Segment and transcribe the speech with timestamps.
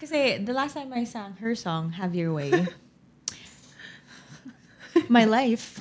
[0.00, 2.48] Kasi the last time I sang her song, Have Your Way,
[5.08, 5.76] my life.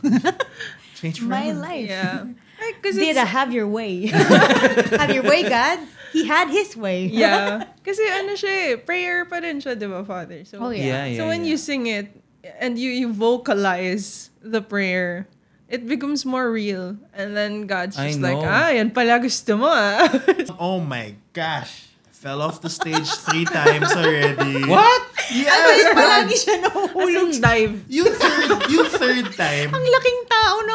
[1.00, 1.88] Change my life.
[1.88, 2.28] Yeah.
[2.60, 4.08] Ay, Kasi Did a have your way.
[5.00, 5.80] have your way, God.
[6.12, 7.08] He had his way.
[7.08, 7.64] yeah.
[7.80, 10.44] Kasi ano siya eh, prayer pa rin siya, di ba, Father?
[10.44, 10.84] So, Oh, yeah.
[10.84, 11.18] Yeah, yeah.
[11.18, 11.56] so when yeah.
[11.56, 12.12] you sing it
[12.60, 15.32] and you, you vocalize the prayer,
[15.72, 17.00] it becomes more real.
[17.16, 18.44] And then God's just like, know.
[18.52, 20.04] ah, yan pala gusto mo ah.
[20.60, 21.88] Oh my gosh.
[22.20, 24.68] Fell off the stage three times already.
[24.68, 25.04] What?
[25.32, 25.96] Yes!
[25.96, 27.32] Palagi siya As nahuhulog.
[27.32, 27.76] in dive.
[27.88, 30.74] Yung third, yung third time, Ang laking tao na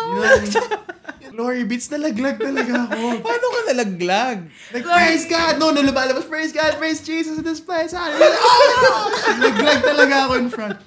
[1.29, 3.21] Glory beats, nalaglag talaga ako.
[3.21, 4.39] Paano ka nalaglag?
[4.73, 5.61] Like, praise God!
[5.61, 7.93] No, no, lumalabas, praise God, praise Jesus in this place.
[7.93, 8.41] Hallelujah.
[8.41, 9.13] Oh!
[9.37, 10.81] Naglag talaga ako in front.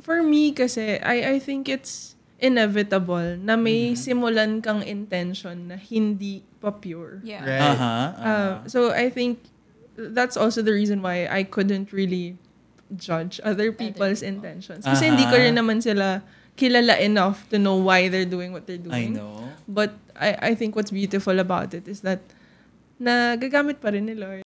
[0.00, 6.48] For me kasi, I, I think it's inevitable na may simulan kang intention na hindi
[6.64, 7.20] pa pure.
[7.20, 7.44] Yeah.
[7.44, 7.60] Right.
[7.60, 7.84] Uh-huh.
[7.84, 8.24] uh-huh.
[8.24, 9.42] Uh, so I think
[9.98, 12.38] that's also the reason why I couldn't really
[12.96, 14.86] judge other people's intentions.
[14.86, 16.22] Kasi hindi ko rin naman sila
[16.56, 19.18] kilala enough to know why they're doing what they're I doing.
[19.18, 19.50] know.
[19.68, 22.22] But I, I think what's beautiful about it is that
[22.96, 24.47] nagagamit pa rin ni Lord.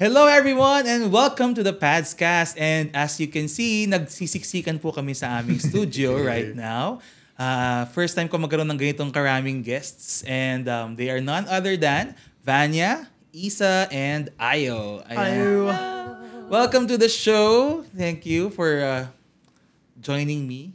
[0.00, 2.56] Hello everyone and welcome to the Padscast.
[2.56, 7.04] And as you can see, nagsisiksikan po kami sa aming studio right now.
[7.36, 11.76] Uh, first time ko magkaroon ng ganitong karaming guests and um, they are none other
[11.76, 15.04] than Vanya, Isa, and Ayo.
[15.04, 15.68] Ayan.
[16.48, 17.84] Welcome to the show.
[17.92, 19.04] Thank you for uh,
[20.00, 20.72] joining me.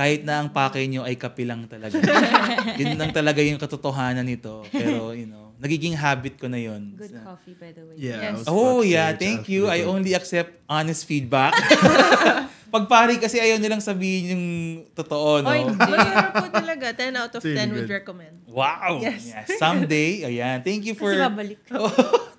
[0.00, 2.00] Kahit na ang pakay nyo ay kape lang talaga.
[2.80, 4.64] Yun lang talaga yung katotohanan nito.
[4.72, 6.98] Pero, you know, nagiging habit ko na yun.
[6.98, 7.94] Good coffee, by the way.
[7.94, 8.34] Yeah.
[8.34, 8.50] Yes.
[8.50, 9.14] Oh, yeah.
[9.14, 9.70] Thank you.
[9.70, 11.54] I only accept honest feedback.
[12.72, 14.46] Pag pari kasi ayaw nilang sabihin yung
[14.90, 15.54] totoo, no?
[15.54, 16.86] Oy, masarap po talaga.
[16.90, 18.34] 10 out of It's 10 really would recommend.
[18.50, 18.98] Wow.
[18.98, 19.30] Yes.
[19.30, 20.26] Yeah, someday.
[20.26, 20.66] Ayan.
[20.66, 21.14] Thank you for...
[21.14, 21.58] Kasi babalik.
[21.78, 21.92] Oh,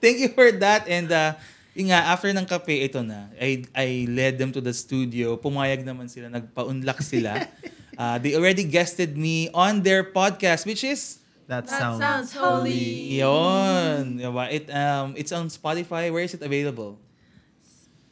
[0.03, 0.89] thank you for that.
[0.91, 1.39] And uh,
[1.71, 3.31] yun nga, after ng kape, ito na.
[3.39, 5.39] I, I led them to the studio.
[5.39, 6.27] Pumayag naman sila.
[6.27, 7.47] Nagpa-unlock sila.
[7.95, 11.22] Uh, they already guested me on their podcast, which is...
[11.47, 13.19] That, That sounds, sounds holy.
[13.19, 14.19] Yun.
[14.19, 14.45] Diba?
[14.51, 16.11] It, um, it's on Spotify.
[16.11, 16.99] Where is it available?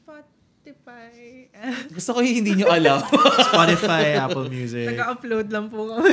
[0.03, 1.47] Spotify.
[1.95, 3.01] Gusto ko yung hindi nyo alam.
[3.49, 4.93] Spotify, Apple Music.
[4.93, 6.11] Nag-upload lang po kami.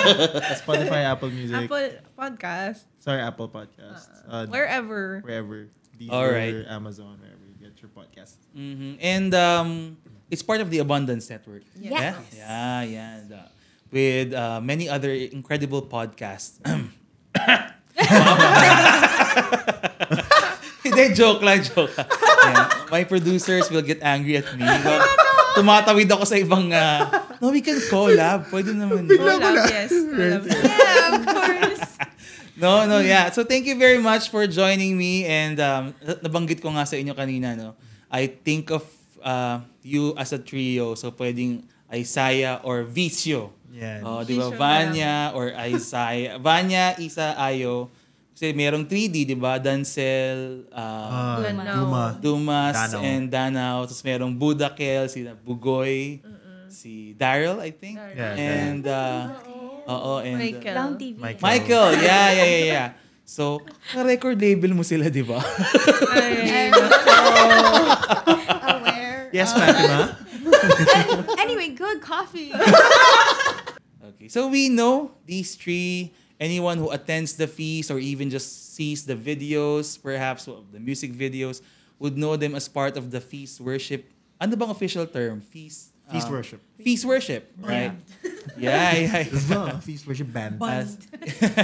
[0.62, 1.64] Spotify, Apple Music.
[1.66, 2.84] Apple Podcast.
[3.00, 4.06] Sorry, Apple Podcast.
[4.28, 5.20] Uh, Wherever.
[5.24, 5.68] wherever.
[5.98, 6.54] Deezer, Alright.
[6.68, 8.36] Amazon, wherever you get your podcast.
[8.56, 8.96] Mhm.
[9.00, 9.96] And um,
[10.30, 11.62] it's part of the Abundance Network.
[11.76, 12.16] Yes.
[12.36, 13.20] Yeah, yeah.
[13.28, 13.48] yeah.
[13.90, 16.62] With uh, many other incredible podcasts.
[20.80, 22.08] Hindi, joke lang, joke lang.
[22.08, 22.88] Yeah.
[22.90, 24.64] My producers will get angry at me.
[24.64, 25.04] But
[25.58, 27.04] tumatawid ako sa ibang, uh,
[27.38, 28.48] no, we can collab.
[28.48, 29.06] Pwede naman.
[29.06, 29.92] Collab, yes.
[29.92, 30.42] Collab.
[30.48, 31.84] Yeah, of course.
[32.60, 33.32] No, no, yeah.
[33.32, 37.00] So thank you very much for joining me and um, na- nabanggit ko nga sa
[37.00, 37.72] inyo kanina, no.
[38.12, 38.84] I think of
[39.24, 40.92] uh, you as a trio.
[40.92, 43.56] So pwedeng Isaiah or Vicio.
[43.70, 44.00] Yan.
[44.02, 44.50] Oh, di ba?
[44.50, 46.36] Vanya or Isaiah.
[46.36, 47.86] Vanya, Isa, Ayo.
[48.30, 49.60] Kasi merong 3D, di ba?
[49.60, 51.76] Dancel, uh, Ah, Danao.
[51.76, 52.04] Duma.
[52.16, 53.00] Dumas, Danao.
[53.00, 53.78] and Danao.
[53.84, 56.24] Tapos merong Budakel, si Bugoy,
[56.66, 58.00] si Daryl, I think.
[58.00, 58.16] Daryl.
[58.16, 59.22] Yeah, And, uh,
[59.86, 60.34] oo, and...
[60.34, 60.74] uh, Michael.
[60.74, 61.14] Down TV.
[61.20, 61.42] Michael.
[61.44, 62.88] Michael, yeah, yeah, yeah, yeah.
[63.22, 63.62] So,
[63.94, 65.38] record label mo sila, di ba?
[66.10, 66.72] Ay,
[68.74, 69.30] Aware.
[69.30, 70.16] Yes, Fatima.
[71.38, 72.52] Anyway, good coffee.
[74.02, 76.12] Okay, so we know these three.
[76.40, 81.12] Anyone who attends the feast or even just sees the videos, perhaps of the music
[81.12, 81.60] videos,
[81.98, 84.08] would know them as part of the feast worship.
[84.40, 85.40] Ano bang official term?
[85.40, 85.92] Feast.
[86.10, 86.60] Feast um, worship.
[86.80, 87.92] Feast worship, right?
[88.56, 89.20] Yeah, yeah.
[89.20, 89.36] yeah.
[89.36, 90.58] As well, Feast worship band.
[90.64, 90.98] as,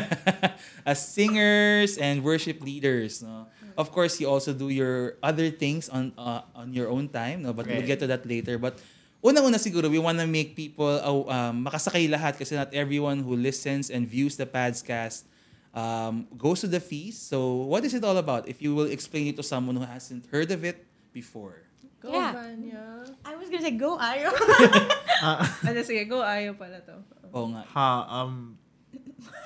[0.86, 3.22] as singers and worship leaders.
[3.22, 3.48] No?
[3.76, 7.52] Of course, you also do your other things on uh, on your own time, no?
[7.52, 7.86] but we'll Right.
[7.86, 8.56] get to that later.
[8.56, 8.80] But
[9.20, 13.36] unang-una siguro, we want to make people uh, um, makasakay lahat kasi not everyone who
[13.36, 15.28] listens and views the Padscast
[15.76, 17.28] um, goes to the feast.
[17.28, 18.48] So what is it all about?
[18.48, 20.80] If you will explain it to someone who hasn't heard of it
[21.12, 21.60] before.
[22.00, 22.32] Go, Yeah.
[22.32, 23.04] Vanya.
[23.24, 24.32] I was gonna say go Ayo.
[25.68, 26.20] Ano, sige, go.
[26.20, 26.96] Ayaw pala to.
[27.32, 27.64] Oo nga.
[27.72, 27.88] Ha,
[28.20, 28.56] um,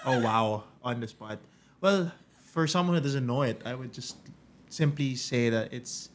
[0.06, 0.46] oh wow,
[0.82, 1.38] on the spot.
[1.80, 2.10] Well,
[2.50, 4.16] for someone who doesn't know it, I would just
[4.68, 6.10] simply say that it's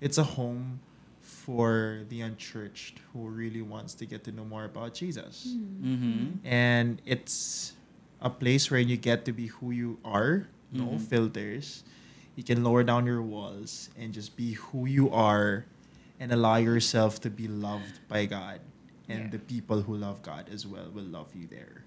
[0.00, 0.80] it's a home
[1.20, 5.54] for the unchurched who really wants to get to know more about Jesus.
[5.56, 6.40] Mm-hmm.
[6.46, 7.72] And it's
[8.20, 11.00] a place where you get to be who you are, no Mhm.
[11.00, 11.84] filters.
[12.36, 15.64] You can lower down your walls and just be who you are
[16.18, 18.60] and allow yourself to be loved by God.
[19.08, 19.36] And Yeah.
[19.36, 21.83] the people who love God as well will love you there.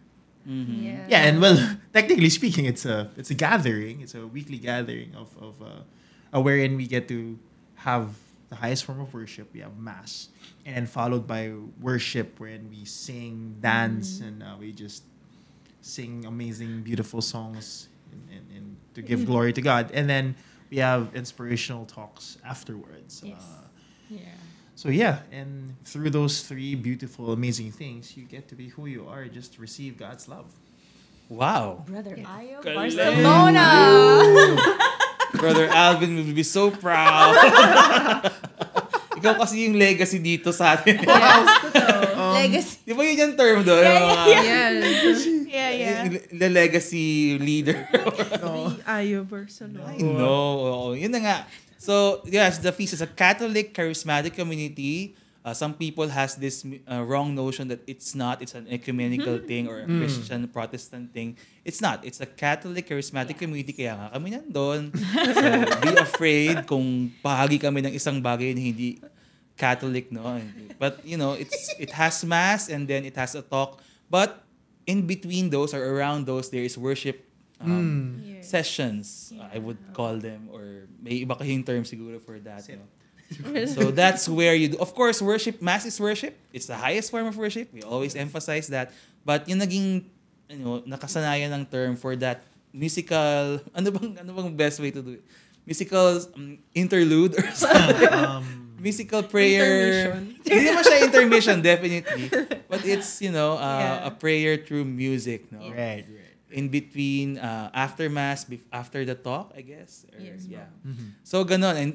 [0.48, 0.84] Mm-hmm.
[0.84, 1.06] Yeah.
[1.10, 1.58] Yeah, and well,
[1.94, 4.02] technically speaking, it's a it's a gathering.
[4.02, 5.84] It's a weekly gathering of of uh,
[6.34, 7.38] uh, wherein we get to
[7.84, 8.16] have
[8.50, 9.52] the highest form of worship.
[9.54, 10.30] We have mass,
[10.66, 11.52] and then followed by
[11.82, 15.04] worship, wherein we sing, dance, and uh, we just
[15.82, 19.92] sing amazing, beautiful songs, and, and, and to give glory to God.
[19.94, 20.36] And then
[20.70, 23.22] we have inspirational talks afterwards.
[23.24, 23.40] Yes.
[23.40, 23.68] Uh,
[24.10, 24.20] Yeah.
[24.78, 29.10] So yeah, and through those three beautiful, amazing things, you get to be who you
[29.10, 29.26] are.
[29.26, 30.46] Just receive God's love.
[31.28, 31.84] Wow.
[31.90, 32.30] Brother Yes.
[32.30, 32.58] Ayo.
[32.64, 33.66] Barcelona.
[35.42, 37.36] Brother Alvin will be so proud.
[39.18, 41.02] Ikaw kasi yung legacy dito sa atin.
[42.38, 42.86] Legacy.
[42.86, 43.82] Di ba yun yung term doon?
[43.82, 45.20] Yeah, yeah, Yes.
[45.48, 45.98] Yeah, yeah.
[46.32, 47.82] The legacy leader.
[47.92, 49.90] The Ayo Barcelona.
[49.90, 50.94] I know.
[50.94, 51.38] Yun na nga.
[51.78, 55.16] So, yes, the feast is a Catholic charismatic community.
[55.48, 58.42] Uh, some people has this uh, wrong notion that it's not.
[58.42, 61.38] It's an ecumenical thing or a Christian Protestant thing.
[61.64, 62.04] It's not.
[62.04, 63.40] It's a Catholic charismatic Yes.
[63.40, 63.72] community.
[63.72, 64.92] Kaya nga kami nandun.
[65.40, 65.48] so,
[65.80, 69.00] be afraid kung bahagi kami ng isang bagay na hindi
[69.56, 70.38] Catholic, no?
[70.78, 73.80] But, you know, it's it has mass and then it has a talk.
[74.12, 74.44] But
[74.86, 77.24] in between those or around those, there is worship
[77.60, 78.42] um, Yeah.
[78.42, 82.64] sessions, I would call them, or may iba kayong term siguro for that.
[82.64, 82.78] Sit.
[82.78, 82.86] No?
[83.76, 84.78] so that's where you do.
[84.80, 86.38] Of course, worship, mass is worship.
[86.54, 87.68] It's the highest form of worship.
[87.74, 88.96] We always emphasize that.
[89.28, 90.08] But yung naging,
[90.48, 92.40] you know, nakasanayan ng term for that
[92.72, 95.24] musical, ano bang, ano bang best way to do it?
[95.68, 98.08] Musical um, interlude or something.
[98.08, 100.16] Um, musical prayer.
[100.16, 100.40] Intermission.
[100.48, 102.26] Hindi naman siya intermission, definitely.
[102.72, 104.08] But it's, you know, uh, Yeah.
[104.08, 105.68] a prayer through music, no?
[105.68, 106.27] right, right.
[106.50, 111.20] In between uh, after mass bef- after the talk I guess or, Yes, yeah Mhm.
[111.22, 111.92] so ganon and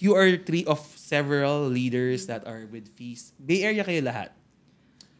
[0.00, 4.34] you are three of several leaders that are with feast Bay Area kayo lahat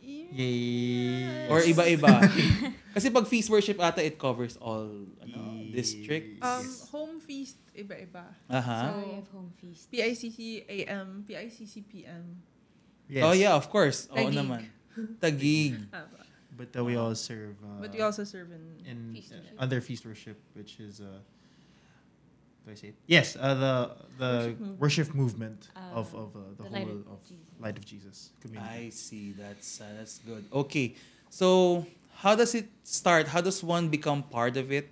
[0.07, 1.47] Yay.
[1.51, 2.27] or iba-iba
[2.95, 4.89] kasi pag feast worship ata it covers all
[5.21, 8.25] ano, districts Um, home feast, iba-iba.
[8.49, 9.91] aha So we have home feast.
[9.93, 12.41] PICC AM, PICC PM.
[13.07, 13.23] Yes.
[13.23, 14.35] oh yeah of course oo Taguig.
[14.35, 14.61] naman
[15.23, 15.79] tagig
[16.57, 19.57] But uh, we all serve uh, but we also serve in, in Feast uh, worship.
[19.61, 21.21] under feast worship, which is uh,
[22.65, 22.97] do I say it?
[23.07, 23.75] Yes, uh, the
[24.19, 24.33] the
[24.81, 27.85] Worship worship movement Uh, of of uh, the, the Light whole of of Light of
[27.85, 28.89] Jesus community.
[28.89, 29.33] I see.
[29.37, 30.45] That's uh, that's good.
[30.51, 30.97] Okay.
[31.31, 31.85] So
[32.25, 33.29] how does it start?
[33.29, 34.89] How does one become part of it?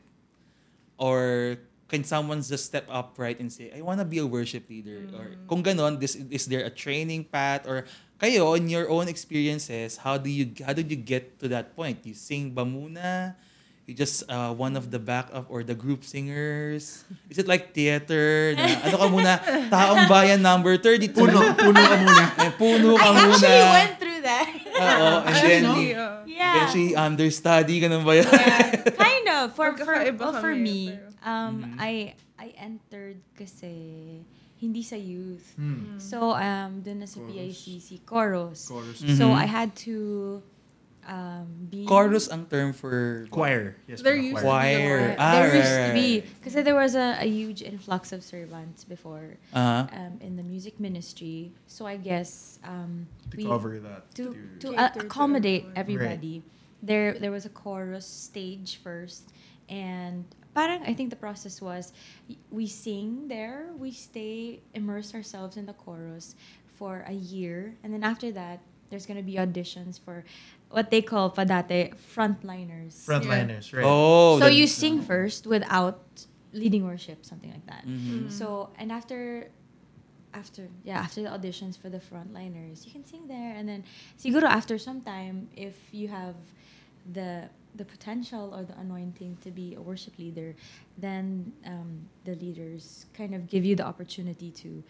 [0.99, 1.57] Or
[1.89, 5.05] can someone just step up right and say I want to be a worship leader
[5.15, 7.85] or kung ganon this is there a training path or
[8.17, 11.99] kayo in your own experiences how do you how did you get to that point
[12.07, 13.35] you sing ba muna
[13.85, 18.57] you just uh, one of the backup or the group singers is it like theater
[18.57, 19.33] na, ano ka muna
[19.69, 22.25] taong bayan number 32 puno, puno ka muna.
[22.49, 24.49] eh, puno ka I muna actually went through that.
[24.75, 26.25] Oo, and then Yeah.
[26.25, 26.53] yeah.
[26.65, 28.89] eventually understudy ganun ba yan yeah.
[28.97, 29.53] Kind of.
[29.53, 31.77] For for, well, for me, um, Mhm.
[31.79, 31.93] I
[32.41, 33.71] I entered kasi
[34.65, 35.53] hindi sa youth.
[35.61, 36.01] Hmm.
[36.01, 37.61] So, um, dun na sa Chorus.
[37.61, 38.61] PICC, chorus.
[38.65, 38.99] Chorus.
[39.05, 39.17] Mm.
[39.21, 39.31] So.
[39.37, 40.41] I had to
[41.05, 41.85] um, be...
[41.85, 43.77] chorus ang term for Choir.
[43.85, 44.79] Yes, There mga used to choir.
[44.81, 46.11] choir ah there right, used to be.
[46.25, 46.43] right.
[46.43, 49.85] Kasi there was a, a huge influx of servants before uh-huh.
[49.93, 51.53] um, in the music ministry.
[51.69, 52.59] So, I guess...
[52.65, 54.09] Um, To we, cover that.
[54.17, 56.09] to you- to uh, accommodate everyone.
[56.17, 56.43] everybody.
[56.85, 59.33] There there was a chorus stage first,
[59.73, 61.93] and parang I think the process was
[62.51, 66.35] we sing there, we stay immerse ourselves in the chorus
[66.79, 70.25] for a year, and then after that there's gonna be auditions for
[70.71, 72.95] what they call padate frontliners.
[73.05, 73.85] Frontliners, right?
[73.85, 76.01] oh so you sing first without
[76.53, 77.83] leading worship, something like that.
[77.87, 78.31] Mhm.
[78.31, 79.51] So and after
[80.35, 83.85] after yeah after the auditions for the frontliners you can sing there and then
[84.19, 86.35] siguro after some time if you have
[87.07, 90.55] the the potential or the anointing to be a worship leader
[90.99, 94.83] then um, the leaders kind of give you the opportunity to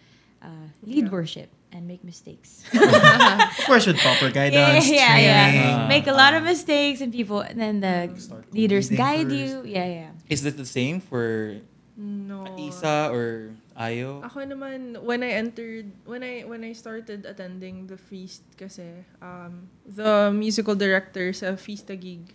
[0.45, 1.11] uh, lead Yeah.
[1.11, 5.61] worship and make mistakes Of course, with proper guidance, yeah, yeah, training.
[5.61, 5.81] yeah.
[5.85, 6.53] Ah, make a lot of ah.
[6.53, 8.13] mistakes and people and then the
[8.53, 9.37] leaders guide first.
[9.41, 11.57] you yeah yeah is that the same for
[11.95, 12.43] No.
[12.59, 17.95] Isa or Ayo Ako naman, when I entered, when I when I started attending the
[17.95, 22.35] feast kasi, um, the musical director sa Feast Gig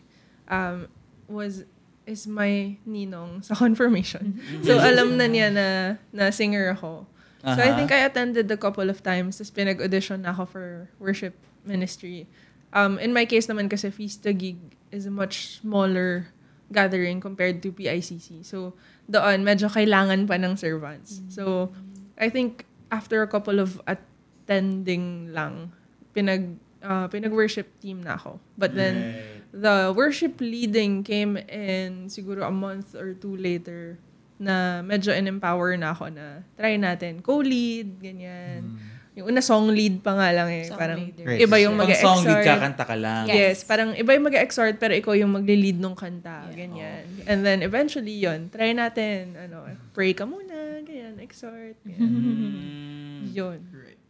[0.50, 0.90] um,
[1.30, 1.64] was
[2.10, 4.42] is my ninong sa confirmation.
[4.66, 5.68] so alam na niya na
[6.10, 7.06] na singer ako.
[7.40, 7.78] So I Aha.
[7.80, 9.40] think I attended a couple of times.
[9.40, 10.66] Tapos pinag-audition na ako for
[11.00, 12.28] worship ministry.
[12.76, 14.60] Um, in my case naman kasi Fiesta Gig
[14.92, 16.36] is a much smaller
[16.68, 18.44] gathering compared to PICC.
[18.44, 18.76] So
[19.08, 21.24] doon, medyo kailangan pa ng servants.
[21.32, 21.72] So
[22.20, 25.72] I think after a couple of attending lang,
[26.12, 28.44] pinag uh, pinag-worship team na ako.
[28.60, 29.16] But then
[29.52, 33.98] the worship leading came in siguro a month or two later
[34.40, 38.80] na medyo in-empower na ako na try natin co-lead, ganyan.
[39.20, 40.64] Yung una song lead pa nga lang eh.
[40.72, 41.28] Song parang leader.
[41.36, 43.24] Iba yung Pang mag song lead exhort kakanta ka lang.
[43.28, 43.52] Yeah.
[43.52, 46.56] Yes, parang iba yung mag exhort pero ikaw yung magle-lead nung kanta, Yeah.
[46.56, 47.04] ganyan.
[47.28, 52.08] And then eventually yon try natin, ano, pray ka muna, ganyan, exhort, ganyan.
[52.08, 53.22] Mm.
[53.36, 53.60] Yun.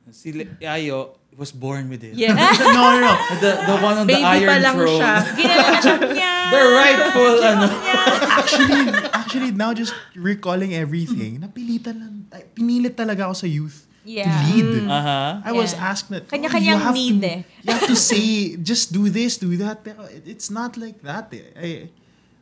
[0.09, 2.15] Si Le- Ayo was born with it.
[2.15, 2.33] Yeah.
[2.59, 3.11] no, no, no.
[3.39, 4.99] The, the one on the Baby iron pa lang throne.
[4.99, 5.13] siya.
[5.37, 6.31] Ginanap niya.
[6.49, 7.65] The rightful, ano.
[8.25, 8.83] actually,
[9.13, 14.25] actually, now just recalling everything, napilitan lang, ay, pinilit talaga ako sa youth Yeah.
[14.25, 14.89] to lead.
[14.89, 15.45] Aha.
[15.45, 15.93] I was Yeah.
[15.93, 17.39] asked that, Kanya-kanyang you have need to, eh.
[17.61, 19.85] You have to say, just do this, do that.
[19.85, 21.53] Pero it- it's not like that eh.
[21.53, 21.69] I,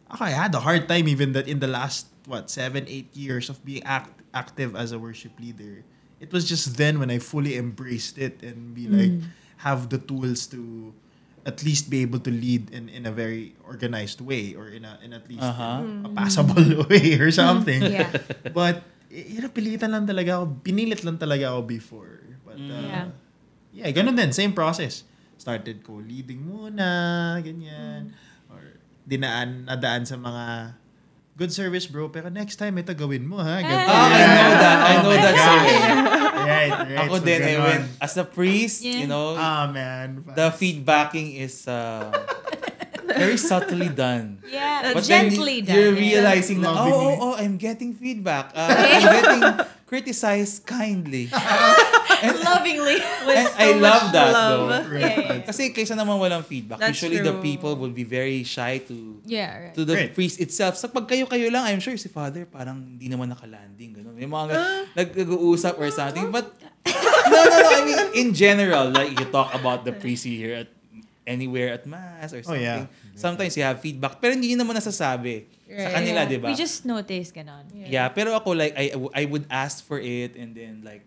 [0.08, 3.60] I had a hard time even that in the last, what, seven, eight years of
[3.68, 5.84] being act, active as a worship leader.
[6.18, 9.14] It was just then when I fully embraced it and be like,
[9.62, 10.94] have the tools to
[11.46, 15.00] at least be able to lead in, in a very organized way or in a
[15.00, 15.80] in at least Uh-huh.
[16.04, 16.60] a passable
[16.92, 17.80] way or something.
[18.02, 18.12] Yeah.
[18.52, 20.60] But, y- yun, pilitan lang talaga ako.
[20.60, 22.20] Pinilit lang talaga ako before.
[22.44, 23.06] But, uh, Yeah.
[23.72, 24.34] yeah, ganun din.
[24.36, 25.08] Same process.
[25.38, 26.90] Started ko leading muna,
[27.40, 28.12] ganyan.
[28.50, 28.60] Or
[29.06, 30.76] dinaan, nadaan sa mga
[31.38, 33.62] good service bro, pero next time ito gawin mo ha.
[33.62, 33.94] Ganito.
[33.94, 34.78] Ah, I know that.
[34.82, 35.82] I know that saying.
[36.50, 37.00] right, right.
[37.06, 37.62] Ako So, din, I ganun.
[37.64, 39.06] went, as a priest, Yeah.
[39.06, 40.26] you know, Ah, man.
[40.34, 42.10] the feedbacking is uh,
[43.06, 44.42] very subtly done.
[44.50, 44.98] Yeah.
[44.98, 45.76] But then Gently y- done.
[45.78, 46.06] you're yeah.
[46.26, 48.52] realizing na, oh, oh, oh, I'm getting feedback.
[48.58, 49.44] Uh, I'm getting
[49.86, 51.30] criticized kindly.
[52.48, 52.98] Lovingly.
[53.26, 54.52] With And so I much love that, love.
[54.58, 54.68] though.
[54.90, 55.46] Right, Yeah, yeah.
[55.46, 57.44] Kasi kaysa naman walang feedback, That's usually the true.
[57.44, 59.74] people would be very shy to Yeah, right.
[59.76, 60.12] to the Right.
[60.12, 60.76] priest itself.
[60.76, 64.02] Sa pag kayo-kayo lang, I'm sure si father parang hindi naman nakalanding.
[64.02, 64.16] Ganun.
[64.16, 64.54] May mga
[64.96, 66.30] nag-uusap or something.
[66.30, 66.54] But,
[66.86, 67.70] no, no, no.
[67.70, 70.70] I mean, in general, like you talk about the priest here at
[71.28, 72.88] anywhere at mass or Oh, something.
[72.88, 72.88] yeah.
[73.14, 74.24] Sometimes you have feedback.
[74.24, 75.96] Pero hindi yun naman nasasabi sa Right.
[76.00, 76.32] kanila, Yeah.
[76.32, 76.48] di ba?
[76.48, 77.68] We just notice ganon.
[77.76, 81.04] Yeah, pero ako like I I would ask for it and then like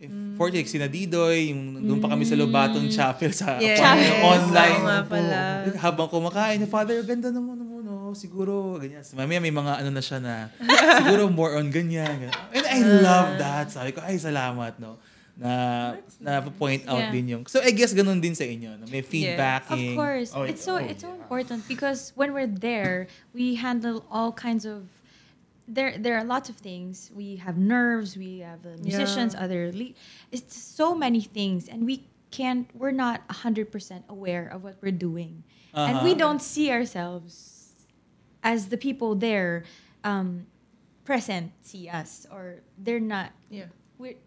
[0.00, 3.76] if for like sina Didoy, yung doon pa kami sa Lobatong Chapel sa Yes.
[3.78, 4.80] yung online.
[4.80, 5.40] Nga pala.
[5.76, 8.16] Habang kumakain, Father, ganda naman naman, no?
[8.16, 9.04] siguro, ganyan.
[9.04, 10.48] So, mamaya may mga ano na siya na,
[11.04, 12.26] siguro more on ganyan.
[12.26, 12.34] ganyan.
[12.50, 13.70] And I love that.
[13.70, 14.96] Sabi ko, ay, salamat, no?
[15.40, 17.12] Na, na point out Yeah.
[17.12, 18.84] din yung, so I guess ganun din sa inyo, no?
[18.88, 19.96] May Of feedbacking.
[19.96, 20.32] course.
[20.36, 21.20] Oh, it's so oh, it's so yeah.
[21.22, 24.84] important because when we're there, we handle all kinds of
[25.70, 27.10] there there are lots of things.
[27.14, 29.44] We have nerves, we have uh, musicians, Yeah.
[29.44, 29.94] other le-
[30.32, 33.70] it's so many things and we can't we're not 100%
[34.08, 35.42] aware of what we're doing.
[35.74, 36.18] And we Uh-huh.
[36.24, 37.86] don't see ourselves
[38.42, 39.64] as the people there
[40.04, 40.46] um,
[41.04, 43.66] present see us or they're not Yeah.
[43.98, 44.18] we're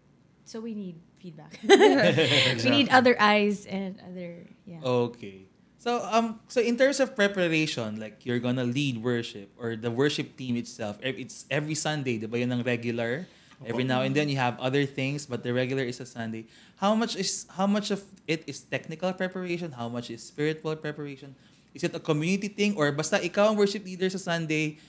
[0.44, 1.58] so we need feedback.
[2.64, 4.80] we need other eyes and other yeah.
[4.84, 5.48] Okay.
[5.84, 10.32] So um so in terms of preparation, like you're gonna lead worship or the worship
[10.40, 13.28] team itself, it's every Sunday, di ba yun ang regular?
[13.64, 16.48] Every now and then you have other things, but the regular is a Sunday.
[16.80, 19.76] How much is how much of it is technical preparation?
[19.76, 21.36] How much is spiritual preparation?
[21.76, 24.80] Is it a community thing or basta ikaw ang worship leader sa Sunday,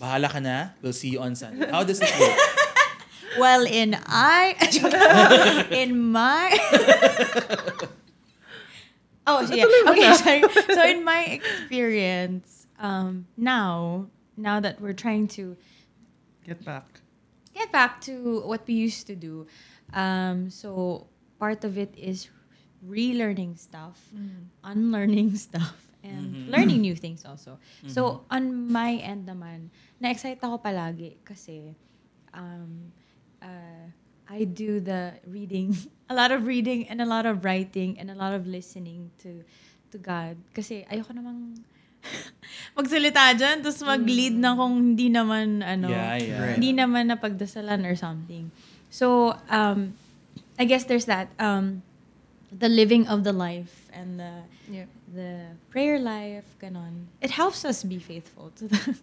[0.00, 1.68] bahala ka na, we'll see you on Sunday.
[1.68, 2.40] How does it work?
[3.38, 4.58] Well, in I,
[5.70, 6.50] in my.
[9.26, 9.64] oh, yeah.
[9.90, 10.42] Okay, sorry.
[10.74, 15.56] So in my experience, um, now, now that we're trying to
[16.44, 17.00] Get back.
[17.52, 19.46] get back to what we used to do,
[19.92, 21.06] um, so
[21.38, 22.28] part of it is
[22.80, 24.08] relearning stuff,
[24.64, 26.48] unlearning stuff, and Mhm.
[26.48, 27.60] learning new things also.
[27.86, 29.68] So on my end naman,
[30.00, 31.76] na-excite ako palagi kasi
[32.32, 32.88] um,
[33.44, 33.92] uh,
[34.30, 35.74] I do the reading,
[36.10, 39.42] a lot of reading and a lot of writing and a lot of listening to
[39.90, 40.38] to God.
[40.54, 41.58] Kasi ayoko namang
[42.78, 46.38] magsalita dyan, tapos mag-lead na kung hindi naman, ano, Yeah, yeah.
[46.40, 46.56] Right.
[46.56, 48.54] hindi naman napagdasalan or something.
[48.88, 49.98] So, um,
[50.56, 51.28] I guess there's that.
[51.36, 51.82] Um,
[52.50, 54.86] the living of the life and the Yeah.
[55.14, 57.06] The prayer life, ganon.
[57.20, 58.96] It helps us be faithful to the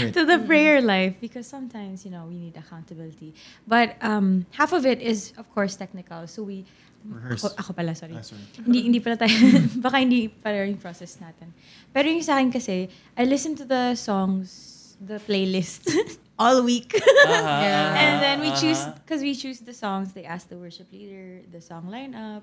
[0.00, 0.14] Right.
[0.14, 3.34] to the prayer life because sometimes you know we need accountability.
[3.66, 6.26] But um, half of it is of course technical.
[6.26, 6.64] So we
[7.04, 7.44] Rehearse.
[7.44, 8.16] Ako, ako pala, sorry.
[8.16, 8.40] Ah, sorry.
[8.64, 9.36] hindi hindi pala tayo
[9.84, 11.52] baka hindi pala yung process natin.
[11.92, 14.72] Pero yung sa akin kasi, I listen to the songs
[15.04, 15.84] the playlist
[16.40, 16.96] all week.
[16.96, 17.92] Uh-huh, Yeah.
[18.02, 18.96] and then we choose uh-huh.
[19.04, 20.16] because we choose the songs.
[20.16, 22.40] They ask the worship leader the song lineup,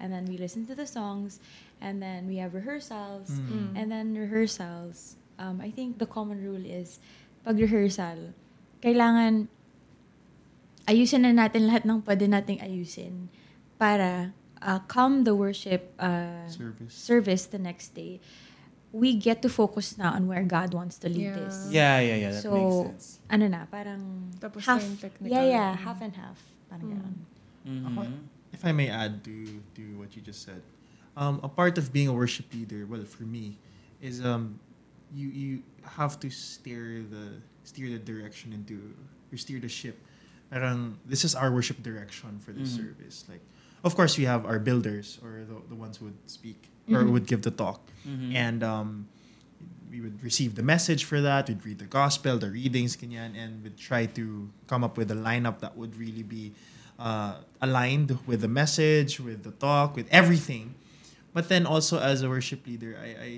[0.00, 1.36] and then we listen to the songs,
[1.80, 3.74] and then we have rehearsals, Mm.
[3.78, 5.16] and then rehearsals.
[5.38, 6.98] Um, I think the common rule is
[7.46, 8.34] pag rehearsal,
[8.82, 9.46] kailangan
[10.88, 13.28] ayusin na natin lahat ng pwede nating ayusin
[13.78, 14.32] para
[14.64, 16.90] uh, come the worship uh, Service.
[16.94, 18.18] service the next day.
[18.88, 21.36] We get to focus now on where God wants to lead Yeah.
[21.44, 21.56] this.
[21.68, 22.32] Yeah, yeah, yeah.
[22.32, 23.06] That so, makes sense.
[23.28, 25.28] ano na, parang Tapos half, technical.
[25.28, 25.84] yeah, yeah, Mm.
[25.84, 26.38] half and half.
[26.72, 26.92] Parang Mm.
[26.96, 27.16] ganun.
[27.68, 28.12] Mhm.
[28.48, 29.36] If I may add to
[29.76, 30.64] to what you just said,
[31.18, 33.58] um, a part of being a worship leader, well, for me,
[34.00, 34.60] is um,
[35.12, 35.50] you you
[35.98, 38.94] have to steer the steer the direction into
[39.32, 39.98] or steer the ship.
[40.50, 42.76] Parang this is our worship direction for this Mhm.
[42.80, 43.24] service.
[43.28, 43.42] Like,
[43.84, 47.12] of course, we have our builders or the, the ones who would speak or Mhm.
[47.12, 48.32] would give the talk, Mhm.
[48.34, 48.88] and um,
[49.90, 51.48] we would receive the message for that.
[51.48, 55.18] We'd read the gospel, the readings, kanyan, and we'd try to come up with a
[55.18, 56.54] lineup that would really be
[56.98, 60.74] uh, aligned with the message, with the talk, with everything.
[61.32, 63.30] But then also as a worship leader, I, I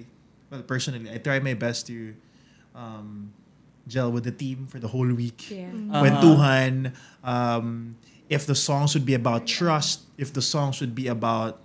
[0.51, 2.15] well personally, I try my best to
[2.75, 3.33] um,
[3.87, 5.51] gel with the team for the whole week.
[5.51, 5.71] Yeah.
[5.71, 5.91] Mm.
[5.91, 6.05] Uh-huh.
[6.05, 6.73] Kwentuhan,
[7.25, 7.97] um,
[8.29, 11.61] if the songs would be about trust, if the songs would be about,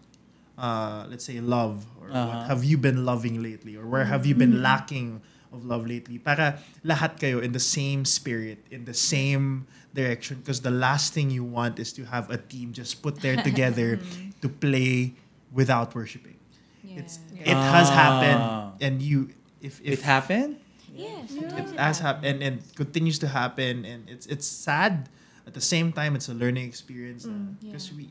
[0.58, 2.28] uh, let's say, love, or Uh-huh.
[2.28, 5.22] what have you been loving lately, or where have you been lacking
[5.54, 10.62] of love lately, para lahat kayo in the same spirit, in the same direction, because
[10.62, 14.02] the last thing you want is to have a team just put there together
[14.42, 15.14] to play
[15.56, 16.36] without worshiping.
[16.84, 17.00] Yeah.
[17.02, 17.56] It's Yeah.
[17.56, 17.96] it has Ah.
[17.96, 18.44] happened,
[18.84, 19.32] and you
[19.64, 20.60] if if It happened?
[20.96, 25.12] Yeah, it has happened and, and continues to happen and it's it's sad
[25.44, 28.00] at the same time it's a learning experience Mm, because yeah.
[28.00, 28.04] we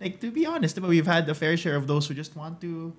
[0.00, 2.64] like to be honest diba, we've had a fair share of those who just want
[2.64, 2.96] to,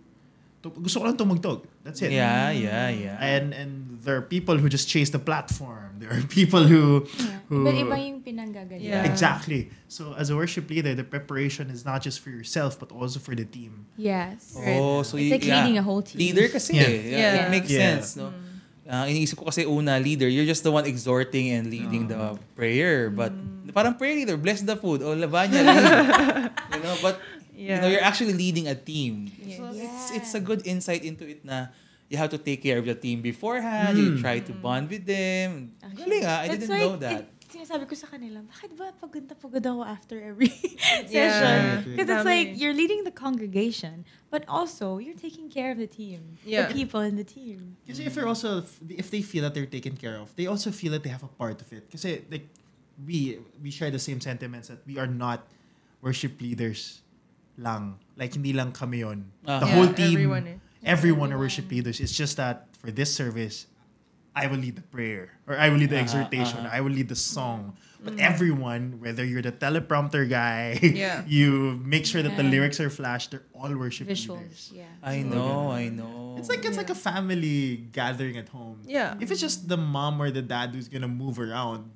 [0.61, 3.17] to gusto ko lang tumugtog that's it Yeah, yeah, yeah.
[3.17, 7.39] and and there are people who just chase the platform there are people who Yeah.
[7.51, 8.79] who Iba-iba yung pinanggagalingan.
[8.79, 9.03] Yeah.
[9.03, 13.19] exactly so as a worship leader the preparation is not just for yourself but also
[13.19, 14.55] for the team Yes.
[14.55, 15.59] Oh, so It's you, like yeah.
[15.59, 16.23] leading a whole team.
[16.23, 16.79] Leader kasi.
[16.79, 16.87] Yeah.
[16.87, 17.03] Yeah.
[17.19, 17.35] Yeah.
[17.43, 17.99] It makes Yeah.
[17.99, 18.31] sense, no?
[18.31, 18.47] Mm.
[18.89, 23.11] Ah, iniisip ko kasi una, leader, you're just the one exhorting and leading the prayer.
[23.13, 23.35] But
[23.69, 25.03] parang prayer leader, bless the food.
[25.05, 25.61] O laban niya,
[26.73, 27.19] you know, but
[27.53, 27.99] you know, Yeah.
[27.99, 29.29] you're actually leading a team.
[29.43, 29.59] Yes.
[29.59, 29.77] So it's
[30.09, 30.17] Yeah.
[30.17, 31.69] it's a good insight into it na
[32.09, 33.97] you have to take care of the team beforehand.
[33.97, 34.21] You Mm.
[34.21, 35.77] try to bond with them.
[35.95, 37.21] Galing ah, I That's didn't why know that.
[37.21, 40.49] It, sinasabi ko sa kanila, bakit ba pagod na pagod ako after every
[41.09, 41.33] Yeah.
[41.33, 41.57] session?
[41.97, 42.17] Because right.
[42.21, 46.37] it's like, you're leading the congregation, but also, you're taking care of the team.
[46.45, 46.69] Yeah.
[46.69, 47.77] The people in the team.
[47.89, 50.93] Kasi if they're also if they feel that they're taken care of, they also feel
[50.93, 51.89] that they have a part of it.
[51.89, 52.45] Kasi like
[53.01, 55.45] we we share the same sentiments that we are not
[56.05, 57.01] worship leaders
[57.57, 57.97] lang.
[58.13, 59.25] Like hindi lang kami yon.
[59.45, 59.61] Ah.
[59.61, 60.57] The Yeah, whole team, everyone eh.
[60.83, 61.39] Everyone are Everyone.
[61.39, 61.99] worship leaders.
[61.99, 63.67] It's just that for this service,
[64.35, 66.59] I will lead the prayer or I will lead the Uh-huh, exhortation.
[66.65, 66.69] uh-huh.
[66.77, 67.75] I will lead the song.
[67.99, 71.23] But everyone, whether you're the teleprompter guy, Yeah.
[71.27, 73.31] you make sure that the lyrics are flashed.
[73.35, 74.71] They're all worship Visuals, leaders.
[74.71, 74.87] yeah.
[75.03, 76.39] I know, I know.
[76.39, 78.79] It's like it's like a family gathering at home.
[78.87, 79.19] Yeah.
[79.19, 81.91] If it's just the mom or the dad who's gonna move around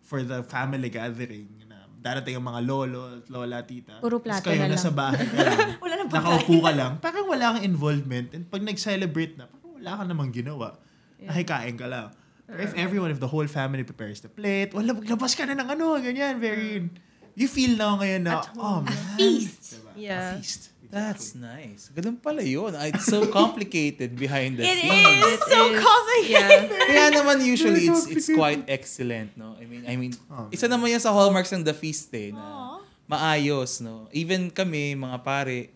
[0.00, 1.61] for the family gathering, na
[2.02, 4.02] darating ang mga lolo, at lola, tita.
[4.02, 4.98] Puro plato kayo na nasa lang.
[4.98, 5.58] bahay ka lang.
[5.78, 6.92] Wala nang nakaupo ka lang.
[6.98, 8.28] Parang wala kang involvement.
[8.34, 10.74] And pag nag-celebrate na, parang wala ka namang ginawa.
[11.22, 11.38] Yeah.
[11.38, 12.10] Ay, kain ka lang.
[12.50, 15.68] Or if everyone, if the whole family prepares the plate, wala, maglabas ka na ng
[15.78, 16.90] ano, ganyan, very...
[17.32, 18.92] You feel na ngayon na, oh, man.
[18.92, 19.80] A feast.
[19.80, 19.90] Diba?
[19.96, 20.36] Yeah.
[20.36, 20.71] A feast.
[20.92, 21.88] That's nice.
[21.88, 22.76] Ganun pala yun.
[22.76, 25.24] Ah, It's so complicated behind the It scenes.
[25.24, 26.68] is so is- complicated.
[26.68, 26.84] Yeah.
[26.84, 29.56] Kaya naman usually it's it's quite excellent, no?
[29.56, 32.76] I mean, I mean, Oh, isa naman yan sa hallmarks ng The Feast eh, na
[33.08, 34.04] maayos, no?
[34.12, 35.72] Even kami, mga pare,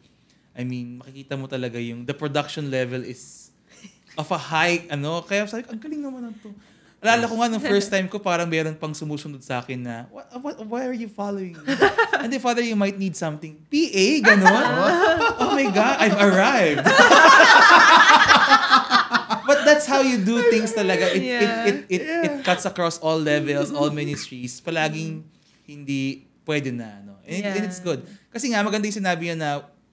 [0.52, 3.48] I mean, makikita mo talaga yung the production level is
[4.16, 6.36] of a high, ano, kaya sabi ko, ang galing naman ng
[7.06, 10.26] Alala ko nga nung first time ko, parang meron pang sumusunod sa akin na, what,
[10.42, 11.70] what, why are you following me?
[12.18, 13.54] And then, Father, you might need something.
[13.70, 14.50] PA, ganon?
[15.46, 16.82] oh my God, I've arrived.
[19.46, 21.06] But that's how you do things talaga.
[21.14, 21.38] It, Yeah.
[21.70, 24.58] it, it, it, it cuts across all levels, all ministries.
[24.58, 25.22] Palaging
[25.62, 26.90] hindi pwede na.
[27.06, 27.14] No?
[27.22, 27.86] And, it- and it's Yeah.
[27.86, 28.00] good.
[28.34, 29.50] Kasi nga, maganda yung sinabi niya na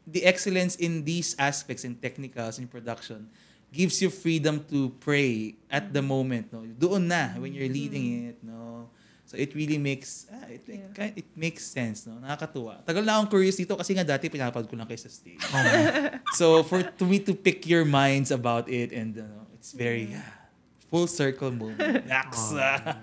[0.10, 3.30] the excellence in these aspects, in technicals, in production,
[3.73, 6.53] gives you freedom to pray at the moment.
[6.53, 6.62] No?
[6.62, 8.38] Doon na, when you're leading it.
[8.45, 8.93] No?
[9.25, 11.09] So it really makes, ah, it, it, Yeah.
[11.17, 12.05] it makes sense.
[12.05, 12.21] No?
[12.21, 12.86] Nakakatuwa.
[12.86, 15.41] Tagal na akong curious dito kasi nga dati pinapanood ko lang kayo sa stage.
[15.41, 15.57] Oh.
[16.38, 20.21] So for to me to pick your minds about it and uh, it's very ah,
[20.93, 22.05] full circle moment.
[22.13, 22.53] Yaks!
[22.53, 23.01] Oh, man.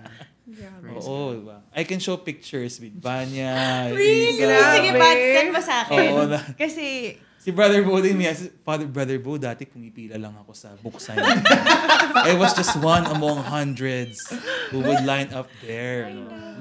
[0.51, 0.87] Grabe.
[0.99, 1.57] Oo, diba?
[1.71, 3.55] I can show pictures with Vanya.
[3.95, 4.35] Really?
[4.43, 6.07] Sige, Pat, send mo sa akin.
[6.11, 6.39] Oo na.
[6.59, 8.29] Kasi, Si Brother Bo din, may,
[8.61, 11.41] Father Brother Bo, dati pumipila lang ako sa book signing.
[12.29, 14.21] I was just one among hundreds
[14.69, 16.05] who would line up there.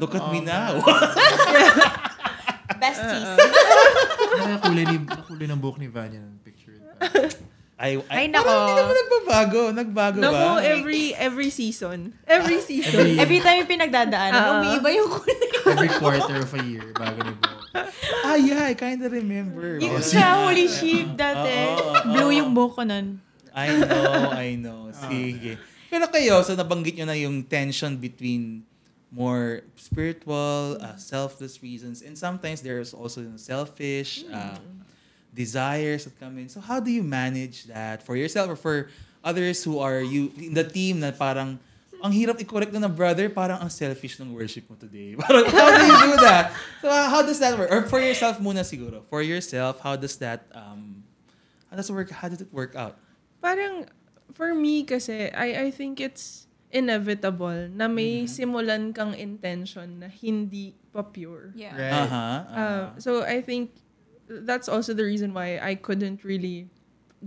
[0.01, 0.81] Look at me now.
[2.81, 3.29] Besties.
[4.41, 6.81] Nakakulay, ni, nakulay ng buhok ni Vanya ng picture.
[7.77, 8.49] I, Ay, I, nako.
[8.49, 9.61] Parang hindi naman nagbabago.
[9.77, 10.65] Nagbago Naku, ba?
[10.65, 12.17] every every season.
[12.25, 13.05] Every season.
[13.05, 14.53] Every, Every time yung pinagdadaanan, Ah.
[14.61, 15.45] umiiba yung kulay.
[15.77, 17.60] every quarter of a year, bago ni buhok.
[18.27, 19.79] Ah, yeah, I kind of remember.
[19.79, 22.39] Yung Oh, sa Holy Sheep dati, Oo, oo, blue oo.
[22.43, 23.23] yung buhok ko nun.
[23.55, 24.81] I know, I know.
[24.95, 25.59] Sige.
[25.91, 28.63] Pero kayo, so nabanggit nyo na yung tension between
[29.11, 34.55] more spiritual, uh, selfless reasons, and sometimes there's also yung selfish uh,
[35.35, 36.47] desires that come in.
[36.49, 38.77] So how do you manage that for yourself or for
[39.23, 41.59] others who are you in the team na parang
[42.03, 45.15] ang hirap i-correct na na brother, parang ang selfish ng worship mo today.
[45.21, 46.53] Parang, how do you do that?
[46.81, 47.71] So, uh, how does that work?
[47.71, 49.05] Or for yourself muna siguro.
[49.13, 51.05] For yourself, how does that, um,
[51.69, 52.97] how does it work, how does it work out?
[53.45, 53.87] Parang,
[54.33, 60.75] for me kasi, I, I think it's inevitable na may simulan kang intention na hindi
[60.95, 61.53] pa pure.
[61.55, 61.75] Yeah.
[61.75, 61.93] Right.
[61.93, 62.17] Uh-huh.
[62.17, 62.87] Uh, uh-huh.
[62.99, 63.75] so I think
[64.31, 66.71] that's also the reason why I couldn't really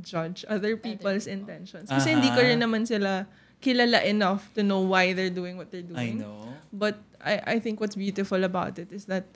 [0.02, 1.92] judge other people's intentions.
[1.92, 3.28] Kasi hindi ko rin naman sila
[3.64, 6.20] kilala enough to know why they're doing what they're I doing.
[6.20, 6.52] know.
[6.76, 9.32] But I, I think what's beautiful about it is that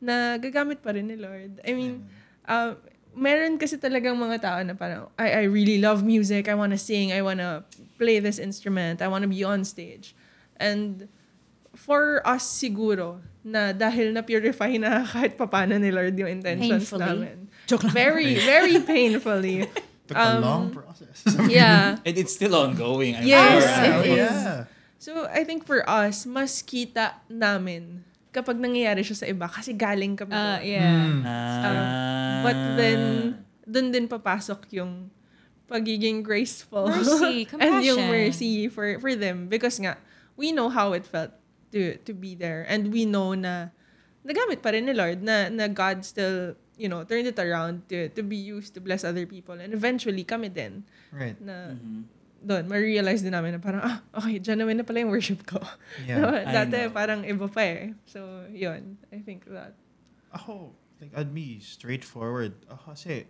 [0.00, 1.60] nagagamit pa rin ni Lord.
[1.60, 2.08] I mean,
[2.48, 2.80] uh,
[3.12, 7.12] meron kasi talagang mga tao na parang, I, I really love music, I wanna sing,
[7.12, 7.68] I wanna
[8.00, 10.16] play this instrument, I wanna be on stage.
[10.56, 11.08] And
[11.76, 17.04] for us siguro, na dahil na-purify na kahit papano ni Lord yung intentions Painfully.
[17.04, 17.36] namin.
[17.66, 17.92] Joke lang.
[17.92, 19.68] Very, very painfully.
[20.10, 21.22] Took a Um, long process.
[21.46, 22.02] yeah.
[22.02, 23.14] And it's still ongoing.
[23.14, 23.78] I'm Yes, sure.
[23.86, 24.16] it Oh, is.
[24.18, 24.54] yeah.
[24.98, 30.18] So, I think for us, mas kita namin kapag nangyayari siya sa iba kasi galing
[30.18, 30.92] kami Uh, yeah.
[31.08, 31.22] Mm.
[31.24, 32.42] Ah.
[32.42, 33.00] But then,
[33.64, 35.08] dun din papasok yung
[35.66, 36.90] pagiging graceful.
[36.90, 38.10] Mercy, and yung compassion.
[38.10, 39.46] mercy for, for them.
[39.46, 39.94] Because nga,
[40.34, 41.30] we know how it felt
[41.70, 42.66] to to be there.
[42.66, 43.70] And we know na
[44.20, 48.08] nagamit pa rin ni Lord na, na God still, you know, turned it around to,
[48.08, 49.52] to be used to bless other people.
[49.54, 51.36] And eventually, kami din Right.
[51.36, 52.08] na Mhm.
[52.40, 55.60] doon, ma-realize din namin na parang, ah, okay, genuine na pala yung worship ko.
[56.08, 56.24] Yeah.
[56.48, 56.96] I Dati know.
[56.96, 57.92] parang iba pa eh.
[58.08, 58.96] So, yun.
[59.12, 59.76] I think that.
[60.32, 60.72] Ako,
[61.04, 62.56] like, I'd be straightforward.
[62.72, 63.28] Ako kasi,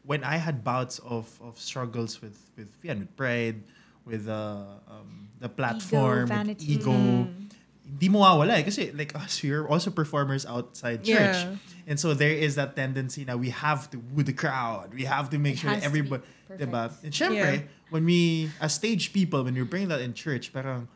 [0.00, 3.60] when I had bouts of, of struggles with, with, yan, with pride,
[4.06, 6.72] with uh, um, the platform, with vanity.
[6.72, 7.45] ego, Mm.
[7.86, 8.62] Hindi mo mawala eh.
[8.62, 11.38] Kasi like us, we're also performers outside church.
[11.38, 11.56] Yeah.
[11.86, 14.92] And so there is that tendency na we have to woo the crowd.
[14.92, 16.90] We have to make It sure that everybody, diba?
[17.04, 20.88] And syempre, when we, as stage people, when we bring that in church, parang,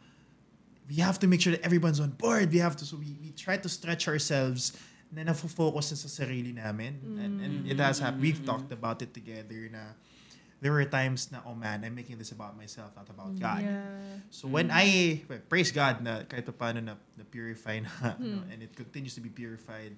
[0.91, 2.51] we have to make sure that everyone's on board.
[2.51, 4.75] We have to, so we, we try to stretch ourselves
[5.15, 6.99] na nafo-focus na sa sarili namin.
[7.23, 8.23] And, and it has happened.
[8.23, 9.95] We've talked about it together na
[10.61, 13.63] there were times na, oh man, I'm making this about myself, not about God.
[13.65, 13.85] Yeah.
[14.29, 18.45] So when I well, praise God na kahit pa paano na, na purify na no,
[18.45, 18.53] Hmm.
[18.53, 19.97] and it continues to be purified,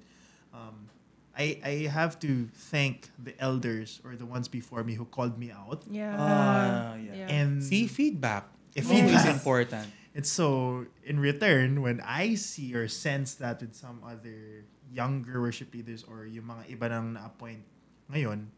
[0.54, 0.86] um,
[1.34, 5.48] I I have to thank the elders or the ones before me who called me
[5.50, 5.82] out.
[5.88, 6.14] Yeah.
[6.14, 7.26] Ah, yeah.
[7.26, 8.46] And See, feedback.
[8.76, 9.34] If Always feedback.
[9.34, 9.88] important.
[10.12, 15.72] And so in return, when I see or sense that with some other younger worship
[15.72, 17.64] leaders or yung mga iba nang na-appoint
[18.12, 18.52] ngayon,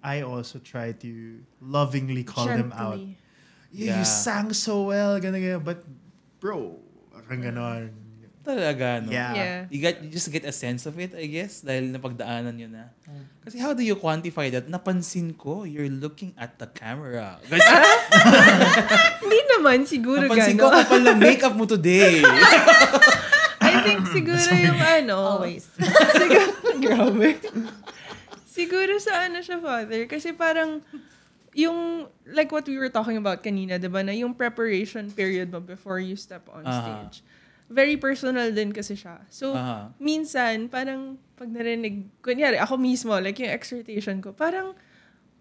[0.00, 1.10] I also try to
[1.60, 2.96] lovingly call them out.
[2.96, 3.16] Gently.
[3.70, 3.98] Yeah, Yeah.
[4.00, 5.62] you sang so well, ganun, ganun.
[5.62, 5.84] But,
[6.38, 6.80] bro,
[7.12, 7.82] parang ganon.
[8.40, 9.12] Talaga, no?
[9.12, 9.32] Yeah.
[9.36, 9.58] Yeah.
[9.68, 12.88] You get you just get a sense of it, I guess, dahil napagdaanan nyo na.
[13.04, 13.28] Hmm.
[13.44, 14.64] Kasi how do you quantify that?
[14.64, 17.36] Napansin ko, you're looking at the camera.
[19.20, 20.80] Hindi naman siguro Napansin ko, gano'n.
[20.88, 22.24] kapal ng makeup mo today.
[23.60, 25.16] I think siguro yung ano.
[25.36, 25.68] Always.
[25.76, 26.40] siguro,
[26.80, 27.36] grabe.
[28.50, 30.10] Siguro sa ano siya, Father.
[30.10, 30.82] Kasi parang,
[31.54, 35.62] yung, like what we were talking about kanina, di ba, na yung preparation period mo
[35.62, 36.82] before you step on Aha.
[36.82, 37.22] stage.
[37.70, 39.22] Very personal din kasi siya.
[39.30, 39.94] So, Aha.
[40.02, 44.74] minsan, parang, pag narinig, kunyari, ako mismo, like yung exhortation ko, parang,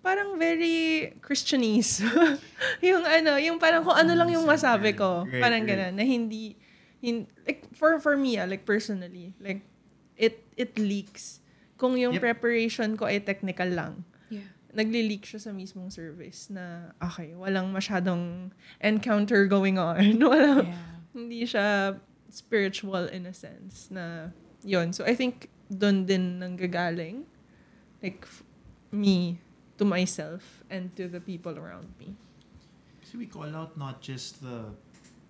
[0.05, 2.05] parang very Christianese.
[2.85, 5.25] yung ano, yung parang kung ano lang yung masabi ko.
[5.25, 5.73] Right, parang right.
[5.73, 6.53] ganun, na hindi,
[7.01, 9.65] hin, like, for, for me, ah, like, personally, like,
[10.13, 11.41] it, it leaks.
[11.79, 12.21] Kung yung Yep.
[12.21, 14.43] preparation ko ay technical lang, Yeah.
[14.75, 19.97] nagli-leak siya sa mismong service na, okay, walang masyadong encounter going on.
[20.21, 20.83] walang, Yeah.
[21.09, 21.97] hindi siya
[22.29, 24.29] spiritual in a sense na
[24.61, 27.25] yon so I think doon din nanggagaling
[28.05, 28.45] like f-
[28.91, 29.41] me
[29.77, 32.13] to myself and to the people around me
[33.01, 34.69] So we call out not just the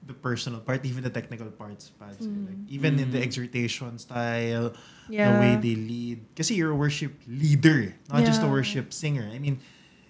[0.10, 2.26] the personal part, even the technical parts, Pads.
[2.26, 2.50] Eh, mm.
[2.50, 3.30] Like, even in the mm.
[3.30, 4.74] exhortation style,
[5.06, 6.26] the way they lead.
[6.34, 9.30] Kasi you're a worship leader, eh, not just a worship singer.
[9.30, 9.62] I mean,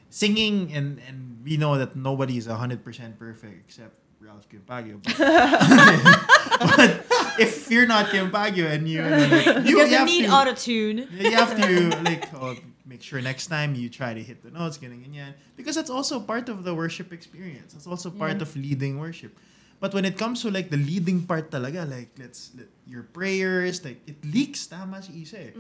[0.09, 2.79] singing, and, and we know that nobody is 100%
[3.19, 5.03] perfect except Ralph Kimpagio.
[5.03, 5.19] But,
[6.75, 6.89] but
[7.35, 11.07] if you're not Kimpagio and you, like, you, You doesn't need to, auto tune.
[11.11, 12.55] you have to like oh,
[12.87, 15.35] make sure next time you try to hit the notes, ganyan, ganyan.
[15.59, 17.73] Because that's also part of the worship experience.
[17.73, 18.47] That's also part Yeah.
[18.47, 19.35] of leading worship.
[19.79, 23.79] But when it comes to like the leading part talaga, like let's let, your prayers,
[23.83, 25.53] like it leaks, tama si Isa eh.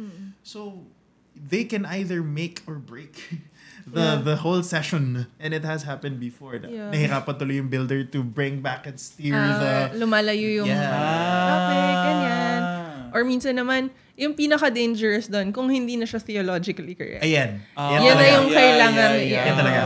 [0.43, 0.83] So
[1.39, 3.15] they can either make or break
[3.87, 4.19] the Yeah.
[4.19, 6.59] the whole session and it has happened before.
[6.59, 6.91] Na, Yeah.
[6.91, 9.55] Nahirapan tuloy yung builder to bring back and steer Ah,
[9.91, 10.83] the lumalayo yung Yeah.
[10.83, 12.61] topic, ganyan.
[13.15, 17.23] Or minsan naman, yung pinaka-dangerous doon, kung hindi na siya theologically correct.
[17.23, 17.63] Ayan.
[17.73, 19.45] Ah, Yan na yung kailangan yeah, yeah.
[19.47, 19.81] Yan talaga.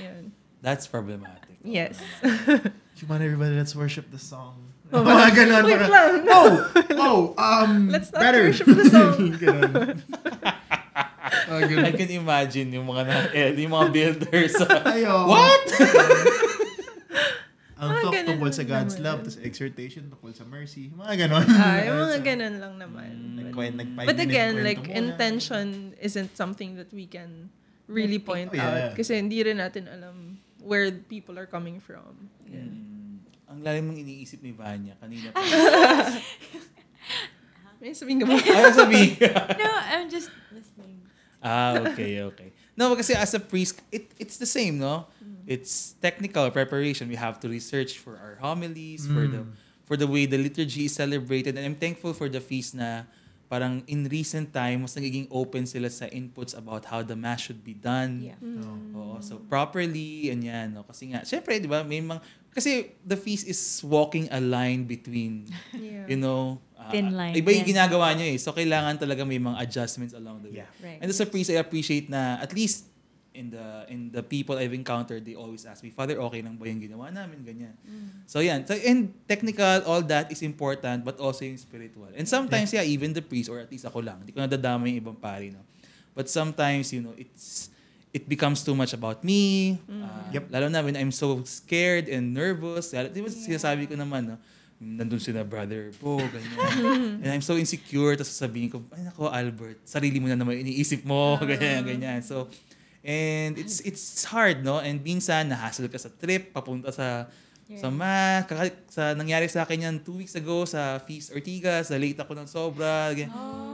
[0.00, 0.22] Yan.
[0.64, 1.60] That's problematic.
[1.60, 2.00] Yes.
[3.00, 4.56] Come on, everybody, let's worship the song.
[4.94, 5.64] Oh, mga ganon.
[5.66, 6.12] Wait parang, lang.
[6.30, 6.54] Oh,
[6.94, 8.46] oh, um, Let's not better.
[8.46, 9.34] worship the song.
[9.34, 9.98] Ganon.
[11.50, 14.54] Ah, I can imagine yung mga na, eh, yung mga builders.
[14.86, 15.26] Ayo.
[15.26, 15.66] What?
[17.76, 19.04] Ang Mga talk tungkol sa God's naman.
[19.04, 20.88] love, tapos exhortation tungkol sa mercy.
[20.88, 21.46] Mga ganon.
[21.50, 23.12] Ah, yung mga ganun lang naman.
[23.36, 27.50] Nag-five But minute again, like, intention isn't something that we can
[27.90, 28.90] really point Oh, yeah.
[28.90, 28.96] out.
[28.96, 30.25] Kasi hindi rin natin alam
[30.66, 32.26] where people are coming from.
[32.42, 33.22] Mm.
[33.46, 35.38] Ang lalim mong iniisip ni Vanya kanina pa.
[37.78, 38.34] May sabihin ka ba?
[38.34, 39.14] Ayaw sabihin.
[39.62, 40.98] No, I'm just listening.
[41.38, 42.50] ah, okay, okay.
[42.74, 45.06] No, kasi as a priest, it, it's the same, no?
[45.46, 47.06] It's technical preparation.
[47.06, 49.46] We have to research for our homilies, for the
[49.86, 51.54] for the way the liturgy is celebrated.
[51.54, 53.06] And I'm thankful for the feast na
[53.46, 57.62] parang in recent time, mas nagiging open sila sa inputs about how the mass should
[57.62, 58.22] be done.
[58.22, 58.38] Yeah.
[58.94, 60.82] Oo, so properly, and yan, no?
[60.82, 62.18] Kasi nga, syempre, di ba, may mga,
[62.50, 66.10] kasi the feast is walking a line between, Yeah.
[66.10, 67.72] you know, uh, Thin line, Iba yung yeah.
[67.86, 68.38] ginagawa niyo eh.
[68.42, 70.66] So, kailangan talaga may mga adjustments along the way.
[70.66, 70.70] Yeah.
[70.82, 70.98] Right.
[71.02, 72.95] And as a priest, I appreciate na at least
[73.36, 76.64] in the in the people I've encountered, they always ask me, Father, okay lang ba
[76.64, 77.44] yung ginawa namin?
[77.44, 77.76] Ganyan.
[78.24, 78.64] So, yan.
[78.64, 82.08] So, and technical, all that is important, but also yung spiritual.
[82.16, 84.98] And sometimes, yeah, even the priest, or at least ako lang, hindi ko nadadama yung
[84.98, 85.60] ibang pari, no?
[86.16, 87.68] But sometimes, you know, it's
[88.10, 89.76] it becomes too much about me.
[89.84, 90.48] Uh, Yep.
[90.48, 92.90] Lalo na when I'm so scared and nervous.
[92.90, 94.36] Lalo- Di ba sinasabi ko naman, no?
[94.76, 97.20] Nandun sila, brother po, ganyan.
[97.24, 98.12] and I'm so insecure.
[98.12, 102.20] Tapos sasabihin ko, ay nako, Albert, sarili mo na naman iniisip mo, ganyan, ganyan.
[102.20, 102.48] So,
[103.06, 104.82] and it's it's hard, no?
[104.82, 107.30] And minsan, nahassle ka sa trip, papunta sa
[107.66, 111.98] sa ma, kaka, sa nangyari sa akin yan two weeks ago sa Feast Ortigas, na
[111.98, 113.10] late ako ng sobra.
[113.10, 113.30] ganyan.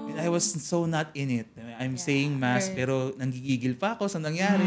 [0.08, 1.48] And I was so not in it.
[1.76, 2.76] I'm saying mass, Right.
[2.76, 4.64] pero nanggigigil pa ako sa nangyari.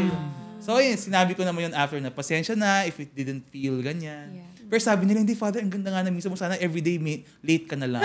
[0.58, 4.30] So, yun, sinabi ko naman yun after na pasensya na if it didn't feel ganyan.
[4.42, 4.50] Yeah.
[4.66, 7.64] Pero sabi nila, hindi, Father, ang ganda nga na minsan mo sana everyday may, late
[7.64, 8.02] ka na lang.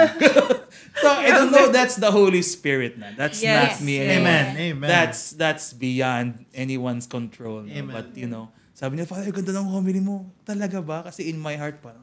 [1.01, 3.11] so, I don't know, that's the Holy Spirit na.
[3.17, 3.81] That's not Yes.
[3.81, 4.05] me Yes.
[4.05, 4.29] anymore.
[4.29, 4.45] Amen.
[4.77, 4.87] Amen.
[4.87, 7.65] That's that's beyond anyone's control.
[7.65, 7.73] no?
[7.73, 7.89] Amen.
[7.89, 10.29] But, you know, sabi niya, Father, ang ganda ng homily mo.
[10.41, 11.01] Talaga ba?
[11.01, 12.01] Kasi in my heart, parang,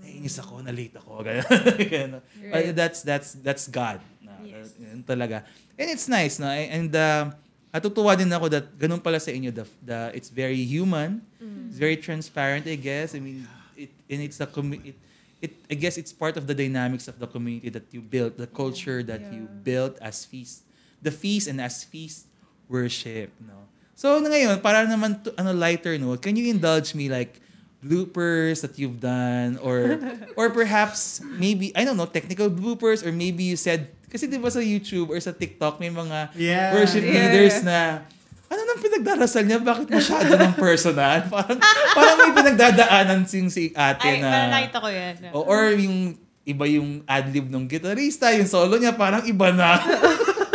[0.00, 1.20] naiinis ako, na late ako.
[1.26, 1.44] Ganun.
[1.80, 2.22] Ganun.
[2.52, 2.76] But Right.
[2.76, 4.00] that's, that's, that's God.
[4.20, 4.76] Na, Yes.
[4.76, 5.42] Yun talaga.
[5.76, 6.48] And it's nice, no?
[6.48, 7.32] And, uh,
[7.76, 11.20] natutuwa din ako that ganun pala sa inyo, the, the, it's very human.
[11.68, 13.12] It's very transparent, I guess.
[13.12, 13.44] I mean,
[13.76, 14.96] it, and it's a, commu- it,
[15.42, 18.46] it, I guess it's part of the dynamics of the community that you built, the
[18.48, 19.60] culture that you Yeah.
[19.66, 20.64] built as feast,
[21.02, 22.24] the feast and as feast
[22.70, 23.68] worship, no?
[23.96, 27.40] So, na ngayon, para naman to, ano, lighter note, can you indulge me like
[27.86, 29.96] bloopers that you've done or
[30.38, 34.50] or perhaps maybe I don't know technical bloopers or maybe you said kasi 'di ba
[34.50, 36.74] sa YouTube or sa TikTok may mga Yeah.
[36.74, 37.14] worship Yeah.
[37.30, 38.02] leaders na
[38.46, 39.58] ano nang pinagdarasal niya?
[39.58, 41.26] Bakit masyado ng personal?
[41.34, 41.58] Parang,
[41.98, 44.30] parang may pinagdadaanan sing si ate Ay, na...
[44.30, 45.14] parang nakita ko yan.
[45.34, 46.14] O, or yung
[46.46, 49.82] iba yung ad-lib ng gitarista, yung solo niya parang iba na.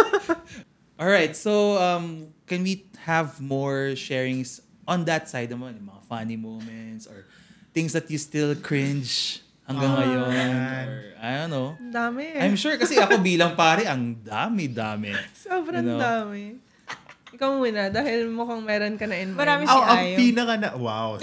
[1.02, 5.80] Alright, so um, can we have more sharings on that side naman?
[5.80, 7.24] Yung mga funny moments or
[7.72, 10.28] things that you still cringe hanggang Oh, ngayon?
[10.28, 10.86] man.
[10.86, 11.70] Or, I don't know.
[11.80, 12.44] Dami eh.
[12.44, 15.16] I'm sure kasi ako bilang pare, ang dami-dami.
[15.32, 16.02] Sobrang You know?
[16.02, 16.44] dami.
[17.32, 19.40] Ikaw muna, dahil mukhang meron ka na in mind.
[19.40, 20.70] Marami si Oh, ang pinaka na...
[20.76, 21.16] Wow.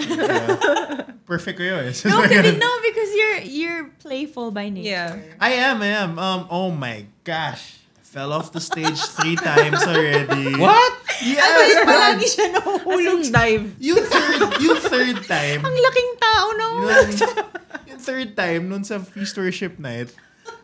[1.29, 1.85] Perfect ko yun.
[2.09, 4.89] No, kasi no, because you're you're playful by nature.
[5.21, 5.37] Yeah.
[5.37, 6.17] I am, I am.
[6.17, 7.77] Um, oh my gosh.
[8.09, 10.57] Fell off the stage three times already.
[10.57, 10.93] What?
[11.21, 11.85] Yes!
[11.85, 13.21] Palagi siya As nahuhulog.
[13.21, 13.65] in dive.
[13.85, 16.89] Yung third, yung third time, Ang laking tao na yung,
[17.85, 20.09] yung third time, nun sa Feast Worship Night,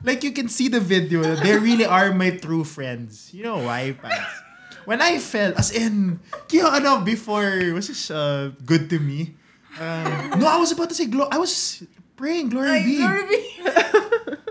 [0.00, 3.28] like you can see the video, they really are my true friends.
[3.36, 4.40] You know why, Pats?
[4.88, 9.36] When I fell, as in, kaya ano, before, was this uh, Good to Me?
[9.76, 11.84] Uh, no, I was about to say, glo- I was
[12.16, 12.96] praying, glory be.
[13.04, 13.40] Glory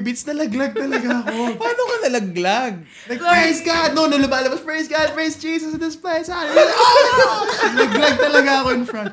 [0.00, 1.34] beats, nalaglag talaga ako.
[1.62, 2.74] Paano ka nalaglag?
[3.06, 3.92] Like, praise God!
[3.92, 6.26] No, no, lumalabas, praise God, praise Jesus in this place.
[6.26, 6.72] Hallelujah.
[6.72, 7.56] Oh gosh!
[7.76, 9.12] Naglag talaga ako in front.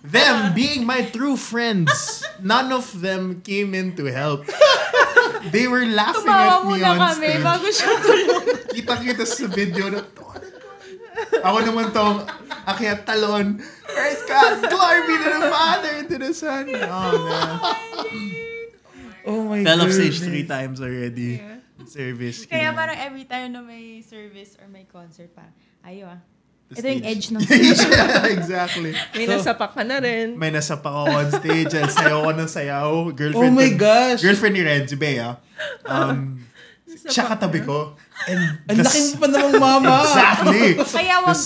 [0.00, 4.48] Them being my true friends, none of them came in to help.
[5.52, 7.44] They were laughing Tumawa at me muna on kami stage.
[7.44, 8.42] bago siya tulog.
[8.72, 10.32] Kita-kita sa video na, "Oh,
[11.44, 12.24] ako naman tong
[12.64, 13.60] akyat talon.
[13.84, 14.64] Praise God!
[14.64, 16.64] Glory be to the Father and to the Son.
[16.72, 18.39] Oh, man.
[19.26, 21.40] Oh my Fell off stage three times already.
[21.80, 22.44] in Service.
[22.44, 25.48] Kaya parang every time na may service or may concert pa,
[25.88, 26.20] ayo ah.
[26.70, 27.10] Ito yung stage.
[27.10, 28.92] edge ng yeah, exactly.
[29.18, 30.38] May nasapak ka na rin.
[30.38, 32.90] May nasa pa ako on stage and sayaw ko ng sayaw.
[33.10, 34.22] Girlfriend Oh my gosh.
[34.22, 35.34] Girlfriend ni Renzi Bea.
[35.82, 36.46] Um,
[37.12, 37.98] siya katabi ko.
[38.30, 39.98] And Ang laki pa namang mama.
[40.06, 40.78] Exactly.
[40.78, 41.40] Kaya wag,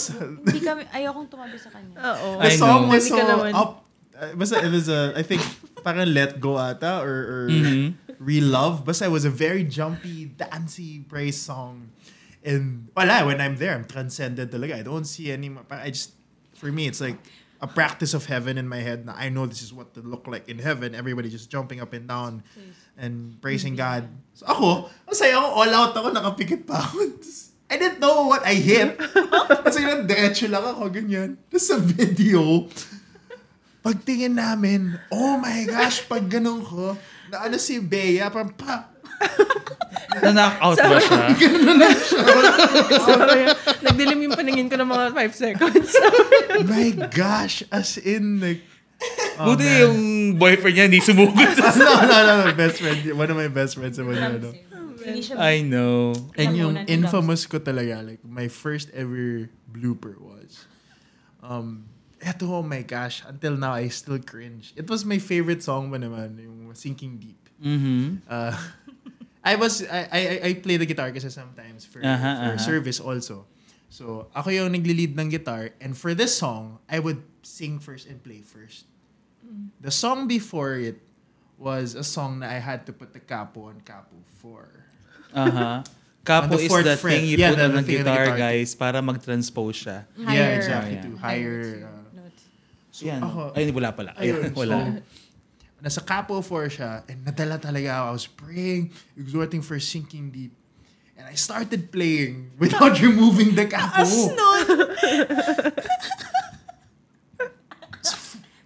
[0.45, 1.97] hindi kami, ayokong tumabi sa kanya.
[2.13, 2.29] Oo.
[2.45, 3.89] The song was so up.
[4.15, 5.41] Uh, basta it was a, I think,
[5.85, 7.95] parang let go ata or, or Mhm.
[8.19, 8.83] real love.
[8.83, 11.93] Basta it was a very jumpy, dancey praise song.
[12.41, 14.81] And wala, when I'm there, I'm transcended talaga.
[14.81, 16.13] I don't see any, ma- I just,
[16.57, 17.17] for me, it's like
[17.61, 20.29] a practice of heaven in my head na I know this is what to look
[20.29, 20.93] like in heaven.
[20.93, 22.45] Everybody just jumping up and down
[23.01, 24.09] and praising God.
[24.37, 27.09] So ako, masaya ako, all out ako, nakapikit pa ako.
[27.73, 29.01] I didn't know what I hit.
[29.65, 31.41] Kasi lang, diretso lang ako, ganyan.
[31.49, 32.69] Tapos sa video,
[33.85, 36.97] pagtingin namin, oh my gosh, pag ganun ko,
[37.29, 38.95] na ano si Bea, parang pa,
[40.23, 41.21] Na-knock out ba siya?
[43.03, 43.43] Sorry.
[43.83, 45.91] Nagdilim yung paningin ko ng mga 5 seconds.
[46.71, 48.63] my gosh, as in, like,
[49.39, 49.81] oh, Buti man.
[49.87, 49.99] yung
[50.39, 51.57] boyfriend niya hindi sumugod.
[51.79, 54.55] no, no, no, no, best friend, one of my best friends ano.
[55.05, 56.15] Hindi siya I know.
[56.39, 60.65] And yung infamous ko talaga, like, my first ever blooper was,
[61.43, 61.91] um,
[62.25, 64.73] eto, oh my gosh, until now, I still cringe.
[64.75, 67.41] It was my favorite song ba naman, yung Sinking Deep.
[67.61, 68.25] Mhm.
[68.25, 68.57] Uh,
[69.45, 72.17] I was, I, I, I play the guitar kasi sometimes for, Aha,
[72.49, 72.65] for aha.
[72.65, 73.45] service also.
[73.93, 75.71] So, ako yung nagli-lead ng guitar.
[75.79, 78.89] And for this song, I would sing first and play first.
[79.85, 80.99] The song before it
[81.61, 84.67] was a song na I had to put the capo on capo for.
[85.37, 85.85] Aha.
[86.25, 87.21] Capo On the is the fret.
[87.21, 88.39] thing you Yeah, put the- on the guitar, guitar.
[88.41, 90.09] guys, para mag-transpose siya.
[90.17, 90.97] yeah, Higher- exactly.
[90.97, 91.21] Oh, To yeah.
[91.21, 91.61] higher.
[91.85, 91.94] uh.
[92.95, 93.19] So, Yan.
[93.19, 94.15] ako, Ay, wala pala.
[94.15, 94.77] Ayun, Ayun, wala.
[94.79, 95.03] so,
[95.83, 98.07] nasa capo 4 siya, and nadala talaga ako.
[98.07, 98.83] I was praying,
[99.19, 100.55] exhorting for sinking deep.
[101.19, 104.07] And I started playing without removing the capo.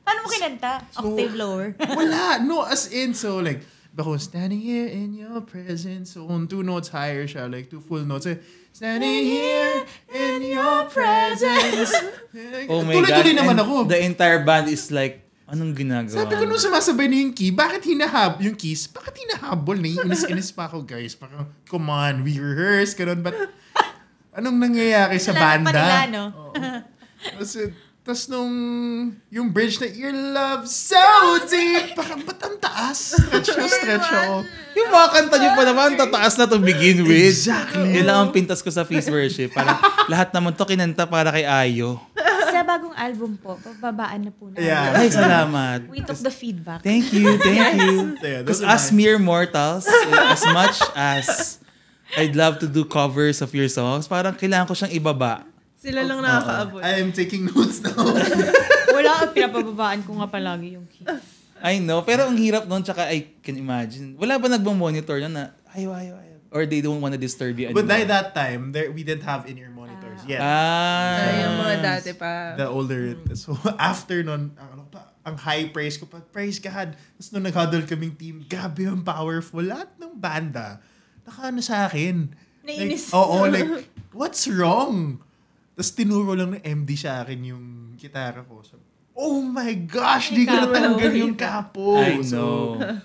[0.05, 0.73] Paano mo kinanta?
[0.97, 1.67] Octave lower.
[1.77, 2.41] Wala.
[2.41, 3.61] No, as in, so like,
[3.99, 6.15] ako standing here in your presence.
[6.15, 8.31] So, on two notes higher siya, like two full notes.
[8.31, 8.39] Eh,
[8.73, 11.93] standing here in your presence.
[12.69, 13.41] Oh my Tuloy-tuloy God.
[13.41, 13.75] naman And ako.
[13.89, 16.23] The entire band is like, anong ginagawa?
[16.23, 18.85] Sabi ko nung sumasabay na yung key, bakit hinahab yung keys?
[18.87, 19.81] Bakit hinahabol?
[19.81, 21.17] Naiinis-inis pa ako, guys.
[21.17, 23.25] Parang, come on, we rehearse, ganun.
[23.25, 23.35] But,
[24.37, 25.83] anong nangyayari sa Kailangan pa banda?
[25.83, 26.25] nila, no?
[26.31, 26.53] Oo.
[28.09, 28.55] Tapos, eh, nung,
[29.29, 30.97] yung bridge na, your love so
[31.45, 31.93] deep.
[31.93, 33.21] Parang, ba't ang taas?
[33.21, 34.49] Stretch na stretch ako.
[34.81, 37.37] Yung mga kanta niyo pa naman, tataas na to begin with.
[37.37, 38.01] Exactly.
[38.01, 39.53] Yun lang ang pintas ko sa Feast Worship.
[39.53, 39.77] Parang
[40.09, 42.01] lahat naman to kinanta para kay Ayo.
[42.49, 44.57] Sa bagong album po, pababaan na po na.
[44.57, 44.97] Yeah.
[44.97, 45.93] Ay, salamat.
[45.93, 46.81] We took the feedback.
[46.81, 48.17] Thank you, thank you.
[48.41, 51.61] Because as mere mortals, as much as
[52.17, 55.45] I'd love to do covers of your songs, parang kailangan ko siyang ibaba.
[55.89, 56.81] Sila lang nakakaabot.
[56.85, 57.97] I am taking notes now.
[58.97, 61.09] Wala, pinapababaan ko nga palagi yung key.
[61.59, 64.15] I know, pero ang hirap nun, tsaka I can imagine.
[64.15, 66.37] Wala ba nagbang-monitor nun na, ayaw, ayaw, ayaw.
[66.49, 68.09] Or they don't wanna disturb you But by anymore?
[68.09, 70.41] that time, there we didn't have in-ear monitors yet.
[70.41, 71.21] Ah.
[71.21, 72.57] Ay, yung mga dati pa.
[72.57, 76.97] the older so after nun ang ano pa ang high praise ko pa praise God
[76.97, 80.81] tapos nung nag-huddle kaming team grabe yung powerful lahat ng banda
[81.29, 82.33] nakaano sa akin
[82.65, 83.13] Nainis.
[83.13, 83.69] like, oo like
[84.17, 85.21] what's wrong
[85.79, 87.65] tapos tinuro lang ng MD sa akin yung
[87.95, 88.75] gitara ko so,
[89.15, 92.99] oh my gosh di ko natanggal yung kapo I so know.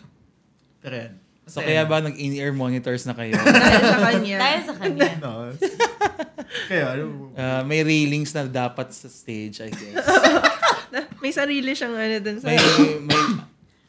[0.82, 1.14] pero yan.
[1.44, 3.36] So, kaya ba nag-in-ear monitors na kayo?
[3.44, 4.38] Dahil sa kanya.
[4.40, 5.12] Dahil sa kanya.
[5.20, 5.52] no
[6.72, 10.06] kaya ano Uh, may railings na dapat sa stage, I guess.
[11.26, 12.62] May sarili siyang ano dun sa May,
[13.02, 13.22] may,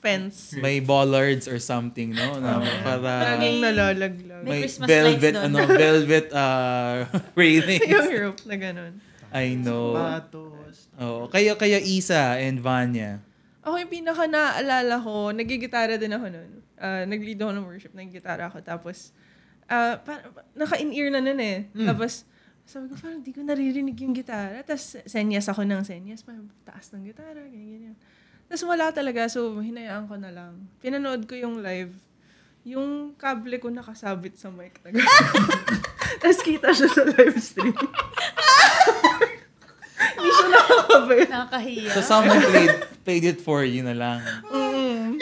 [0.05, 0.53] fence.
[0.61, 2.37] may bollards or something, no?
[2.37, 4.45] Na para Laging nalalaglag.
[4.45, 5.57] May may Christmas velvet, lights doon.
[5.57, 6.96] ano, velvet uh,
[7.40, 7.88] railings.
[7.88, 8.92] yung rope na ganun.
[9.33, 9.96] I know.
[9.96, 13.19] patos Oh, kayo, kayo Isa and Vanya.
[13.67, 16.50] Ako yung pinaka naaalala ko, nagigitara din ako nun.
[16.79, 18.63] Ah, nag-lead ako ng worship, nagigitara ako.
[18.63, 19.11] Tapos,
[19.67, 20.23] ah, pa-
[20.55, 21.67] naka-in-ear na nun eh.
[21.73, 22.29] Tapos,
[22.65, 24.65] Sabi ko, parang di ko naririnig yung gitara.
[24.65, 26.25] Tapos, senyas ako ng senyas.
[26.25, 27.96] Parang taas ng gitara, ganyan, ganyan.
[28.45, 30.69] Tapos wala talaga, so hinayaan ko na lang.
[30.79, 31.95] Pinanood ko yung live.
[32.65, 34.81] Yung kable ko nakasabit sa mic.
[36.21, 37.77] Tapos kita siya sa live stream.
[40.15, 41.29] Hindi siya nakakabit.
[41.29, 41.90] Nakakahiya.
[41.92, 44.19] So someone played played it for you na lang.
[44.49, 45.21] Mm.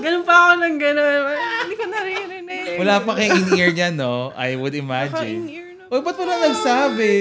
[0.00, 1.20] Ganun pa ako ng ganun.
[1.64, 2.76] Hindi ko naririnig.
[2.80, 4.32] Wala pa kay in-ear niya, no?
[4.32, 5.12] I would imagine.
[5.12, 5.84] Naka-in-ear na.
[5.86, 7.14] Oy, ba't wala nagsabi?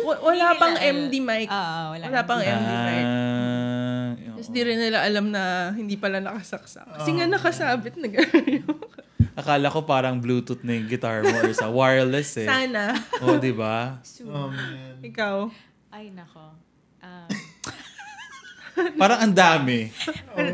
[0.00, 1.46] Wa- Wala pang MD mic.
[1.46, 2.04] Ah, wala.
[2.08, 3.04] Wala pang MD mic.
[4.50, 6.82] Ah, di rin nila alam na hindi pala nakasaksak.
[6.98, 8.66] Kasi nga nakasabit na gano'n.
[9.38, 12.50] Akala ko parang Bluetooth na yung guitar mo or sa wireless eh.
[12.50, 12.98] Sana.
[13.22, 14.02] Oh, di ba?
[14.26, 14.98] Oh, man.
[15.00, 15.36] Ikaw.
[15.88, 16.50] Ay, nako.
[16.98, 17.30] Um,
[19.00, 19.92] Parang ang dami.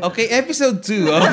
[0.03, 1.09] Okay, episode 2.
[1.09, 1.19] Oh.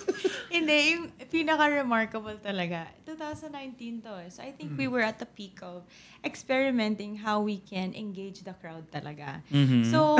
[0.54, 4.12] Hindi, yung pinaka-remarkable talaga, 2019 to.
[4.18, 4.28] eh.
[4.30, 5.86] So I think we were at the peak of
[6.22, 9.40] experimenting how we can engage the crowd talaga.
[9.50, 9.86] Mhm.
[9.86, 10.18] So,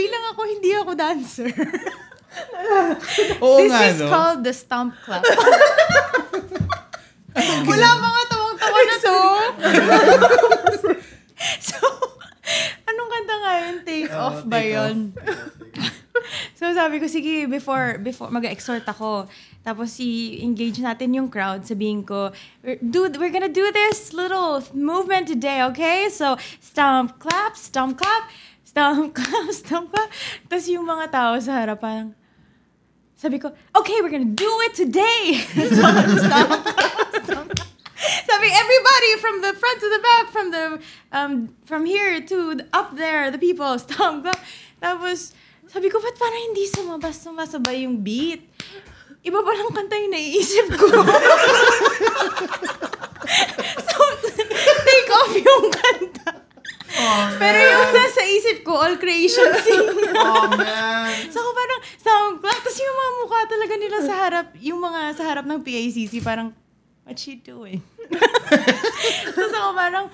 [0.00, 1.52] bilang ako, hindi ako dancer.
[3.44, 4.08] Oo This nga, is no?
[4.08, 5.20] called the stomp clap.
[7.70, 9.18] Wala mga tawang-tawa na to.
[11.68, 11.76] so,
[12.84, 13.76] anong kanta nga yun?
[13.84, 14.96] Take Oh, off ba take yun?
[15.14, 15.58] off.
[16.54, 19.24] So sabi ko, sige, before, before mag-exhort ako,
[19.64, 22.36] tapos i-engage natin yung crowd, sabihin ko,
[22.84, 26.12] do, we're gonna do this little movement today, okay?
[26.12, 28.28] So, stomp, clap, stomp, clap,
[28.70, 30.10] stomp, clap, stomp, clap.
[30.46, 32.14] Tapos yung mga tao sa harap, parang,
[33.18, 35.42] sabi ko, okay, we're gonna do it today!
[35.58, 35.82] so,
[36.22, 37.66] stomp, clap.
[38.00, 40.64] Sabi, everybody from the front to the back, from the,
[41.12, 41.32] um,
[41.66, 44.38] from here to up there, the people, stomp, clap.
[44.78, 45.34] Tapos,
[45.66, 48.46] sabi ko, ba't parang hindi sumabas, sumasabay yung beat?
[49.20, 50.88] Iba palang kanta yung naiisip ko.
[53.84, 53.98] so,
[54.56, 56.49] take off yung kanta.
[57.38, 59.86] Pero yung nasa isip ko, all creation sing.
[60.14, 61.14] Oh, man.
[61.30, 62.58] So ako parang sound clap.
[62.60, 66.50] Tapos yung mga mukha talaga nila sa harap, yung mga sa harap ng PACC, parang,
[67.06, 67.80] what she doing?
[69.34, 70.06] Tapos ako parang,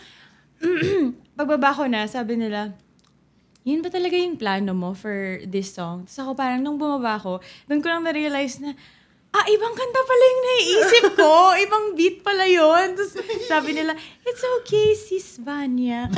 [1.39, 2.77] pagbaba ko na, sabi nila,
[3.67, 6.07] yun ba talaga yung plano mo for this song?
[6.07, 8.77] Tapos ako parang, nung bumaba ko, doon ko lang na-realize na,
[9.37, 11.33] ah, ibang kanta pala yung naiisip ko.
[11.65, 12.97] ibang beat pala yun.
[12.97, 13.13] Tapos
[13.45, 13.93] sabi nila,
[14.25, 16.09] it's okay, sis Vanya.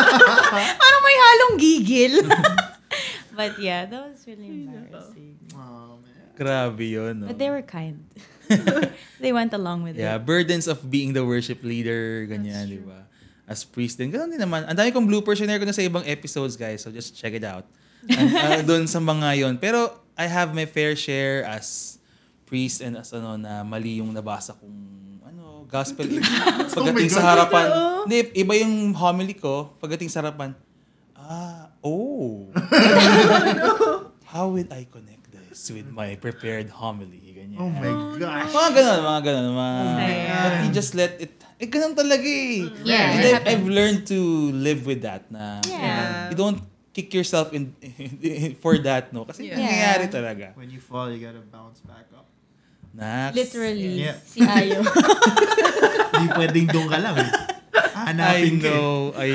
[0.82, 2.14] parang may halong gigil.
[3.36, 5.36] But yeah, that was really embarrassing.
[5.52, 6.32] Oh, man.
[6.34, 7.26] Grabe yun, no?
[7.28, 8.00] But they were kind.
[9.20, 10.24] they went along with Yeah, it.
[10.24, 13.04] burdens of being the worship leader, ganyan, di ba?
[13.44, 14.08] As priest din.
[14.08, 14.64] Ganun din naman.
[14.64, 16.80] Ang dami kong bloopers, share ko na sa ibang episodes, guys.
[16.80, 17.68] So just check it out.
[18.08, 19.54] And, uh, doon sa mga yon.
[19.60, 21.98] Pero I have my fair share as
[22.46, 24.76] priest and as ano na mali yung nabasa kong
[25.20, 26.06] ano, gospel.
[26.78, 27.28] Pagdating sa God.
[27.28, 27.66] harapan.
[28.06, 29.74] Hindi, iba yung homily ko.
[29.76, 30.54] Pagdating sa harapan.
[31.12, 32.46] Ah, oh.
[34.26, 37.18] How will I connect this with my prepared homily?
[37.34, 37.58] Ganyan.
[37.58, 38.50] Oh, my gosh.
[38.50, 39.46] Mga ganun, mga ganun.
[39.50, 40.42] Mga, Sayang.
[40.42, 42.68] but you just let it, eh, ganun talaga eh.
[42.84, 44.18] Yeah, And I've learned to
[44.52, 46.28] live with that na Yeah.
[46.30, 46.60] you don't
[46.92, 47.72] kick yourself in
[48.62, 49.24] for that, no?
[49.24, 49.56] Kasi Yeah.
[49.56, 50.46] nangyayari talaga.
[50.54, 52.25] When you fall, you gotta bounce back up.
[52.96, 53.36] Nax.
[53.36, 54.16] Literally, Yeah.
[54.24, 54.80] si Ayo.
[56.16, 57.28] Hindi pwedeng doon ka lang eh.
[57.76, 58.72] I Hanapin ka eh.
[58.72, 59.12] know.
[59.12, 59.28] I,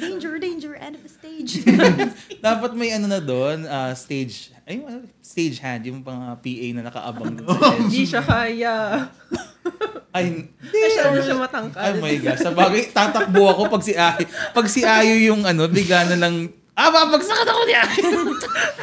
[0.00, 1.60] danger, danger, end of the stage.
[2.44, 6.66] dapat may ano na doon, uh, stage, ay, ano, stage hand, yung pang uh, PA
[6.72, 7.36] na nakaabang.
[7.84, 9.08] Hindi siya kaya.
[10.14, 10.78] Ay, hindi.
[10.78, 11.98] Masyado siya matangkad.
[11.98, 12.38] Oh my gosh.
[12.38, 14.24] Sa bagay, tatakbo ako pag si Ayo.
[14.54, 18.10] Pag si Ayo yung ano, bigla na lang, ah, babagsakan ako ni Ayo.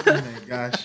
[0.07, 0.81] Oh my gosh.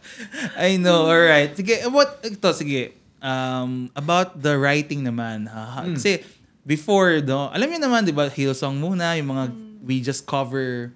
[0.66, 1.54] I know, alright.
[1.54, 2.94] Sige, what, ito, sige.
[3.22, 5.46] Um, about the writing naman.
[5.46, 5.86] Ha?
[5.86, 5.94] Hmm.
[5.94, 6.26] Kasi,
[6.66, 9.44] before, no, alam niyo naman, di ba, Hillsong muna, yung mga,
[9.82, 10.90] we just cover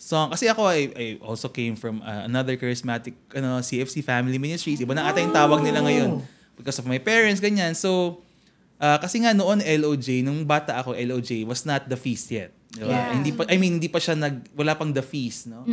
[0.00, 0.32] song.
[0.32, 4.80] Kasi ako, I, I also came from uh, another charismatic, ano, CFC Family Ministries.
[4.80, 6.22] Iba na ata yung tawag nila ngayon.
[6.56, 7.76] Because of my parents, ganyan.
[7.76, 8.22] So,
[8.80, 12.54] uh, kasi nga noon, LOJ, nung bata ako, LOJ, was not the feast yet.
[12.68, 12.92] Di ba?
[12.92, 13.16] Yeah.
[13.16, 15.64] Hindi pa, I mean, hindi pa siya nag, wala pang the feast, no?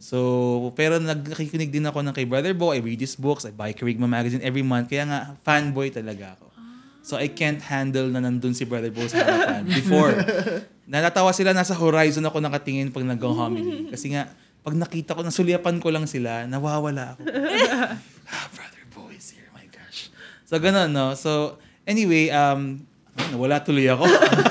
[0.00, 2.72] So, pero nag- nakikinig din ako ng kay Brother Bo.
[2.72, 3.44] I read his books.
[3.44, 4.88] I buy Kerigma magazine every month.
[4.88, 6.48] Kaya nga, fanboy talaga ako.
[7.04, 9.68] So, I can't handle na nandun si Brother Bo sa harapan.
[9.80, 10.16] Before,
[10.88, 13.92] natatawa sila, nasa horizon ako nakatingin pag nag-homily.
[13.92, 14.32] Kasi nga,
[14.64, 17.20] pag nakita ko, nasulyapan ko lang sila, nawawala ako.
[18.32, 19.48] ah, Brother Bo is here.
[19.52, 20.08] My gosh.
[20.48, 21.12] So, ganun, no?
[21.12, 22.88] So, anyway, um,
[23.20, 24.08] ay, nawala tuloy ako.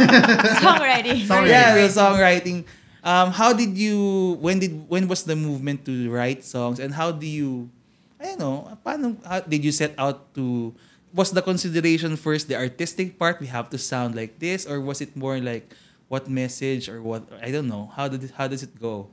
[0.64, 1.26] Songwriting.
[1.26, 1.50] Songwriting.
[1.50, 2.60] yeah, the songwriting.
[3.02, 7.10] Um, how did you when did when was the movement to write songs and how
[7.10, 7.72] do you
[8.20, 10.76] I don't know, paano how, did you set out to
[11.16, 13.40] was the consideration first the artistic part?
[13.40, 15.72] We have to sound like this, or was it more like
[16.12, 17.24] what message or what?
[17.42, 17.90] I don't know.
[17.96, 19.08] How did it, how does it go?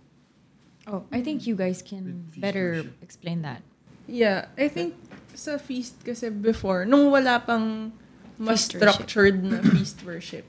[0.86, 3.62] Oh, I think you guys can better explain that.
[4.07, 4.94] Yeah, I think
[5.34, 7.94] sa feast kasi before, nung wala pang
[8.39, 8.80] mas Feast worship.
[8.82, 10.45] structured na feast worship,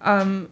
[0.00, 0.48] um,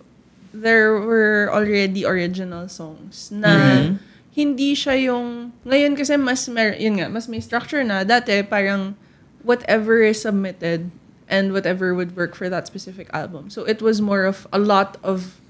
[0.53, 3.99] there were already original songs na Mhm.
[4.35, 8.03] hindi siya yung, ngayon kasi mas, mer, yun nga, mas may structure na.
[8.03, 8.95] Dati parang
[9.43, 10.91] whatever is submitted
[11.31, 13.49] and whatever would work for that specific album.
[13.49, 15.41] So it was more of a lot of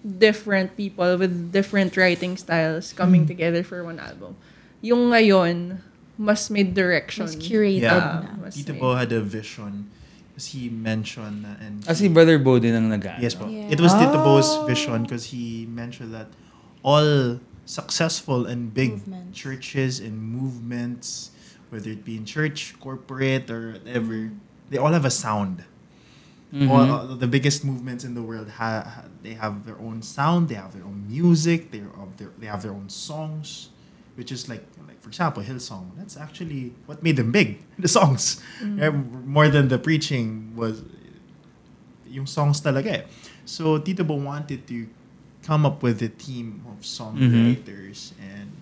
[0.00, 4.34] different people with different writing styles coming together for one album.
[4.80, 5.84] Yung ngayon,
[6.16, 7.28] mas may direction.
[7.28, 8.24] Mas curated Yeah.
[8.24, 8.40] na.
[8.40, 9.92] Mas Tito Bo had a vision.
[10.40, 13.44] Because he mentioned na- and Ah, si Brother Bo din ang nag Yes po.
[13.44, 13.68] Yeah.
[13.68, 14.64] It was Tito Bo's Oh.
[14.64, 16.32] vision because he mentioned that
[16.80, 17.36] all
[17.68, 19.36] successful and big Movements.
[19.36, 21.28] churches and movements,
[21.68, 24.32] whether it be in church, corporate, or whatever,
[24.72, 25.68] they all have a sound.
[26.56, 26.72] Mhm.
[26.72, 30.48] All, all the biggest movements in the world ha, ha- they have their own sound,
[30.48, 33.68] they have their own music, they have their they have their own songs,
[34.16, 34.79] which is like like for
[35.10, 35.98] example Hillsong.
[35.98, 37.58] That's actually what made them big.
[37.82, 38.90] The songs, Eh,
[39.26, 40.86] more than the preaching was
[42.06, 43.02] yung songs talaga.
[43.02, 43.04] eh.
[43.42, 44.86] So Tito Bo wanted to
[45.42, 48.52] come up with a team of songwriters and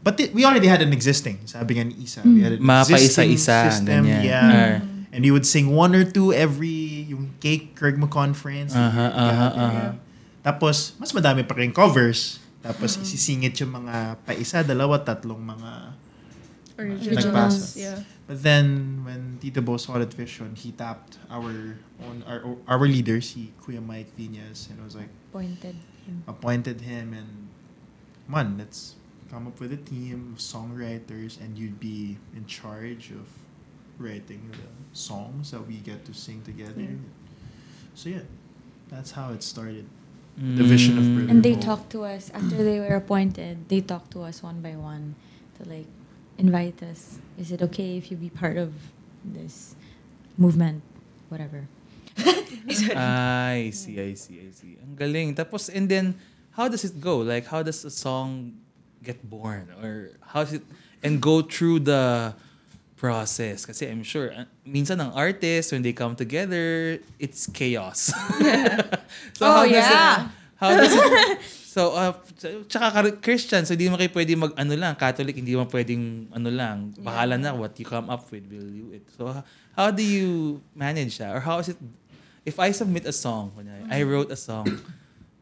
[0.00, 3.34] but th- we already had an existing sabi nga ni Isa we had an existing
[3.34, 4.22] Mapaisa-isa, system ganyan.
[4.24, 5.10] yeah Ah.
[5.12, 9.58] and we would sing one or two every yung cake Craigmo conference aha, gathering.
[9.58, 9.86] aha.
[10.46, 15.72] tapos mas madami pa rin covers tapos isisingit yung mga paisa dalawa tatlong mga
[16.78, 17.26] Originals.
[17.26, 17.74] Nagpasa.
[17.74, 17.98] Yeah.
[18.30, 21.74] But then when Tito Bo saw that vision, he tapped our
[22.06, 25.74] own our our leaders, he Kuya Mike Viñas, and was like Pointed
[26.06, 26.22] him.
[26.30, 27.50] appointed him and
[28.30, 28.94] man, let's
[29.26, 33.26] come up with a team of songwriters and you'd be in charge of
[33.98, 36.78] writing the songs that we get to sing together.
[36.78, 37.02] Yeah.
[37.98, 38.26] So yeah,
[38.86, 39.90] that's how it started.
[40.38, 41.04] The vision of.
[41.04, 41.60] Brother And they Bo.
[41.60, 43.68] talked to us after they were appointed.
[43.68, 45.18] They talked to us one by one
[45.58, 45.90] to like
[46.38, 47.18] invite us.
[47.36, 48.72] Is it okay if you be part of
[49.24, 49.74] this
[50.38, 50.82] movement,
[51.28, 51.66] whatever?
[52.70, 52.94] Sorry.
[52.94, 54.78] I see, I see, I see.
[54.78, 55.34] Ang galing.
[55.34, 56.14] Tapos, and then,
[56.54, 57.18] how does it go?
[57.18, 58.58] Like, how does a song
[59.02, 59.70] get born?
[59.82, 60.66] Or how does it,
[61.02, 62.34] and go through the
[62.98, 63.62] process?
[63.62, 68.10] Kasi I'm sure, uh, minsan ang artists, when they come together, it's chaos.
[69.38, 70.26] so, Oh, how does yeah.
[70.26, 70.26] it,
[70.58, 71.38] how does it,
[71.78, 72.12] so, uh,
[72.66, 76.26] tsaka ka- Christian, so hindi mo kayo pwede mag, ano lang, Catholic, hindi mo pwedeng,
[76.34, 79.06] ano lang, bahala na what you come up with, will you it.
[79.14, 79.30] So,
[79.78, 81.30] how do you manage that?
[81.30, 81.78] Or how is it,
[82.42, 83.54] if I submit a song,
[83.86, 84.66] I wrote a song,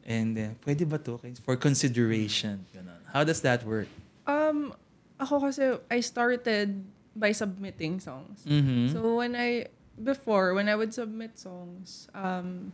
[0.04, 1.16] and then, pwede ba to?
[1.42, 2.68] For consideration.
[2.76, 3.00] Ganun.
[3.10, 3.88] How does that work?
[4.28, 4.76] Um,
[5.16, 6.84] ako kasi, I started
[7.18, 8.44] by submitting songs.
[8.46, 8.92] Mm-hmm.
[8.92, 12.72] So when I, before, when I would submit songs, um,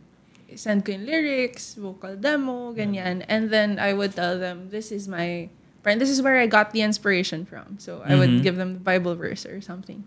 [0.55, 3.25] send ko yung lyrics, vocal demo, ganyan.
[3.27, 5.49] And then I would tell them, this is my,
[5.81, 7.79] friend, this is where I got the inspiration from.
[7.79, 8.43] So I would Mhm.
[8.43, 10.03] give them the Bible verse or something.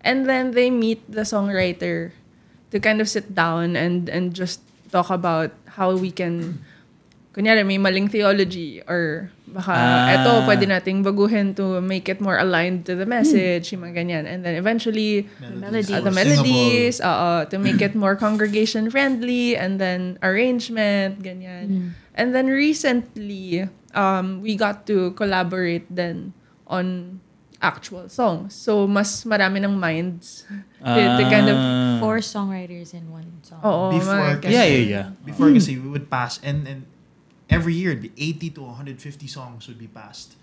[0.00, 2.12] And then they meet the songwriter
[2.70, 4.60] to kind of sit down and and just
[4.92, 6.62] talk about how we can
[7.34, 10.14] kunyari may maling theology or baka Ah.
[10.14, 14.24] eto pwede nating baguhin to make it more aligned to the message, yung mga ganyan.
[14.24, 15.88] And then eventually melodies.
[15.90, 21.66] uh, the melodies, oo, to make it more congregation friendly and then arrangement, ganyan.
[21.66, 21.88] Mm.
[22.14, 26.34] And then recently, um, we got to collaborate then
[26.66, 27.18] on
[27.58, 28.54] actual songs.
[28.54, 30.46] So, mas marami ng minds
[30.84, 31.98] to, to kind of, Ah.
[31.98, 33.58] Four songwriters in one song.
[33.58, 35.06] oo, Before, kasi, Yeah, yeah, yeah.
[35.26, 36.86] Before kasi we would pass and and
[37.50, 40.34] every year the 80 to 150 songs would be passed.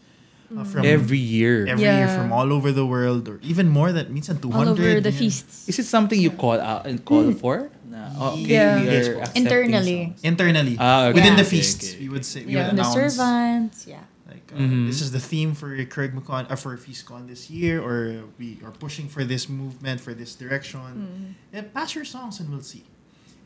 [0.45, 1.65] Uh, from Every year.
[1.65, 2.17] every year Yeah.
[2.21, 5.17] from all over the world or even more than minsan 200 All over the ganyan.
[5.17, 5.65] feasts.
[5.67, 7.73] Is it something you call out and call for?
[7.89, 8.77] Na, oh, okay, Yeah.
[8.77, 9.19] Yes are po.
[9.25, 9.99] accepting Internally.
[10.05, 10.21] songs.
[10.21, 11.17] internally Ah, okay.
[11.17, 11.41] within Yeah.
[11.41, 11.97] the Okay, feasts okay.
[12.05, 12.69] we would say we Yeah.
[12.69, 14.05] would the servants, yeah.
[14.29, 14.85] like uh, Mhm.
[14.85, 18.69] this is the theme for Craig McCon uh, for FeastCon this year or we are
[18.73, 21.33] pushing for this movement for this direction Mm.
[21.57, 22.85] yeah, pass your songs and we'll see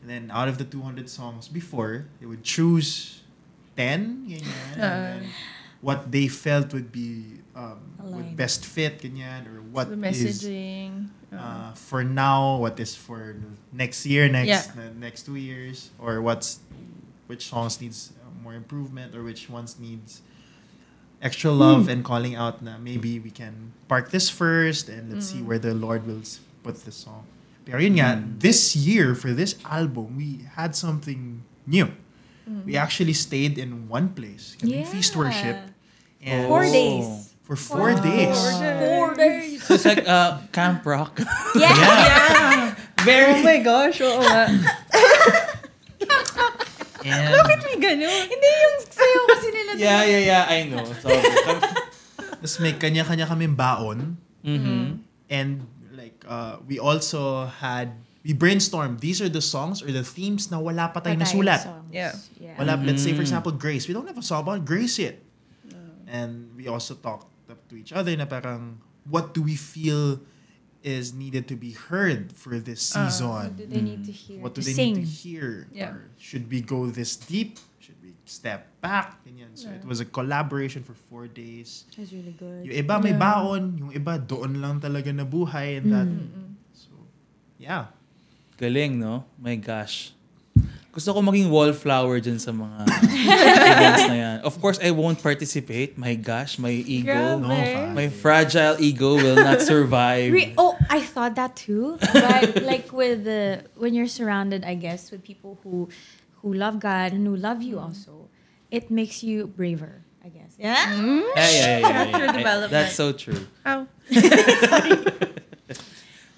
[0.04, 3.19] and then out of the 200 songs before they would choose
[3.80, 4.88] 10 ganyan, and Ah.
[5.16, 5.20] then
[5.80, 7.80] what they felt would be um,
[8.12, 10.44] would best fit ganyan, or what the is
[11.32, 13.36] uh, for now, what is for
[13.72, 14.92] next year, next Yeah.
[14.92, 16.60] uh, next two years, or what's
[17.26, 20.20] which songs needs uh, more improvement, or which ones needs
[21.22, 22.62] extra love and calling out.
[22.62, 25.46] Na maybe we can park this first, and let's see Mm.
[25.46, 26.22] where the Lord will
[26.62, 27.24] put the song.
[27.64, 28.40] Pero yun nga, Mm.
[28.40, 31.92] this year for this album, we had something new.
[32.50, 32.66] Mm.
[32.66, 35.70] We actually stayed in one place, kaming feast worship,
[36.18, 36.72] and Four Oh.
[36.74, 37.06] days.
[37.46, 38.34] For four days.
[38.34, 39.62] Four days.
[39.62, 41.18] So it's like uh, Camp Rock.
[41.54, 41.70] Yeah.
[41.70, 42.74] Yeah.
[43.06, 43.38] Very.
[43.38, 44.50] Oh my gosh, oo nga.
[47.00, 48.22] And Bakit may ganun?
[48.28, 49.70] Hindi yung sayo kasi nila.
[49.80, 50.42] Yeah, yeah, yeah.
[50.44, 50.84] I know.
[51.00, 51.08] So,
[52.40, 54.20] Tapos may kanya-kanya kaming baon.
[54.44, 55.00] mhm.
[55.32, 55.64] And
[55.96, 60.60] like, uh, we also had, we brainstormed, these are the songs or the themes na
[60.60, 61.64] wala pa tayong nasulat.
[61.90, 62.12] Yeah.
[62.38, 62.54] yeah.
[62.60, 63.28] Wala, let's say for Mm.
[63.32, 63.88] example, Grace.
[63.88, 65.16] We don't have a song about Grace yet.
[66.10, 70.20] And we also talked up to each other na parang, what do we feel
[70.82, 73.28] is needed to be heard for this Ah, season?
[73.30, 74.38] What do they need to hear?
[74.42, 74.94] what do to they sing?
[74.98, 75.68] need to hear?
[75.70, 75.94] Yeah.
[75.94, 77.62] Or should we go this deep?
[77.78, 79.22] Should we step back?
[79.22, 79.54] Ganyan.
[79.54, 81.86] So it was a collaboration for four days.
[81.94, 82.66] It was really good.
[82.66, 83.22] Yung iba may Yeah.
[83.22, 86.08] baon, yung iba doon lang talaga nabuhay and that.
[86.74, 86.90] So,
[87.54, 87.92] yeah.
[88.60, 89.24] Galing, no?
[89.40, 90.12] My gosh.
[90.92, 92.82] Gusto ko maging wallflower dyan sa mga
[93.72, 94.36] events na yan.
[94.42, 95.94] Of course, I won't participate.
[95.96, 97.08] My gosh, my ego.
[97.14, 97.40] Grabe.
[97.40, 97.94] No, fine.
[97.94, 100.28] My fragile ego will not survive.
[100.34, 101.96] Re- oh, I thought that too.
[102.12, 105.88] But like with the when you're surrounded, I guess, with people who
[106.42, 108.26] who love God and who love you also,
[108.68, 110.02] it makes you braver.
[110.20, 110.52] I guess.
[110.58, 110.74] Yeah.
[110.74, 112.36] Yeah, yeah, yeah, yeah, yeah, Character yeah.
[112.36, 112.72] development.
[112.74, 113.40] That's so true.
[113.64, 113.86] Ow.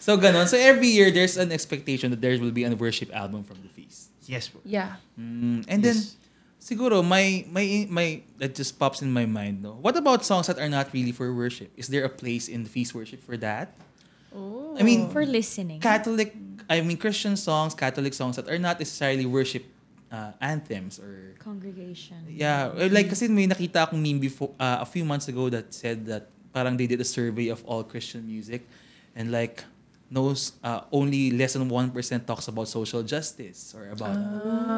[0.03, 0.51] So, ganon.
[0.51, 3.71] So, every year, there's an expectation that there will be a worship album from the
[3.71, 4.11] feast.
[4.27, 4.51] Yes.
[4.51, 4.59] po.
[4.67, 4.99] Yeah.
[5.15, 5.95] Mm, and then,
[6.59, 9.79] siguro, my, my, my, that just pops in my mind, no?
[9.79, 11.71] What about songs that are not really for worship?
[11.79, 13.79] Is there a place in the feast worship for that?
[14.35, 14.75] Oh.
[14.75, 15.79] I mean, For listening.
[15.79, 16.35] Catholic,
[16.69, 19.63] I mean, Christian songs, Catholic songs that are not necessarily worship
[20.11, 22.17] uh, anthems or Congregation.
[22.29, 26.07] Yeah, like kasi may nakita akong meme before uh, a few months ago that said
[26.07, 28.67] that parang they did a survey of all Christian music
[29.17, 29.65] and like
[30.13, 34.17] knows uh, only less than 1% talks about social justice or about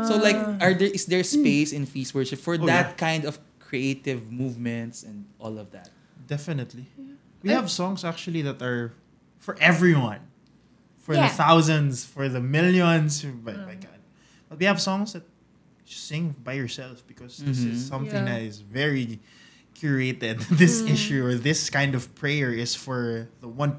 [0.07, 3.39] So like are there is there space in feast worship for Oh, that kind of
[3.59, 5.91] creative movements and all of that?
[6.27, 6.87] Definitely.
[7.43, 8.93] We have songs actually that are
[9.41, 10.21] for everyone.
[11.05, 11.29] For Yeah.
[11.29, 13.21] the thousands, for the millions.
[13.45, 14.01] But my God.
[14.49, 15.25] But we have songs that
[15.85, 17.89] you sing by yourself because this is Mhm.
[17.93, 18.41] something Yeah.
[18.41, 19.21] that is very
[19.75, 20.41] curated.
[20.59, 20.89] this hmm.
[20.89, 23.77] issue or this kind of prayer is for the 1%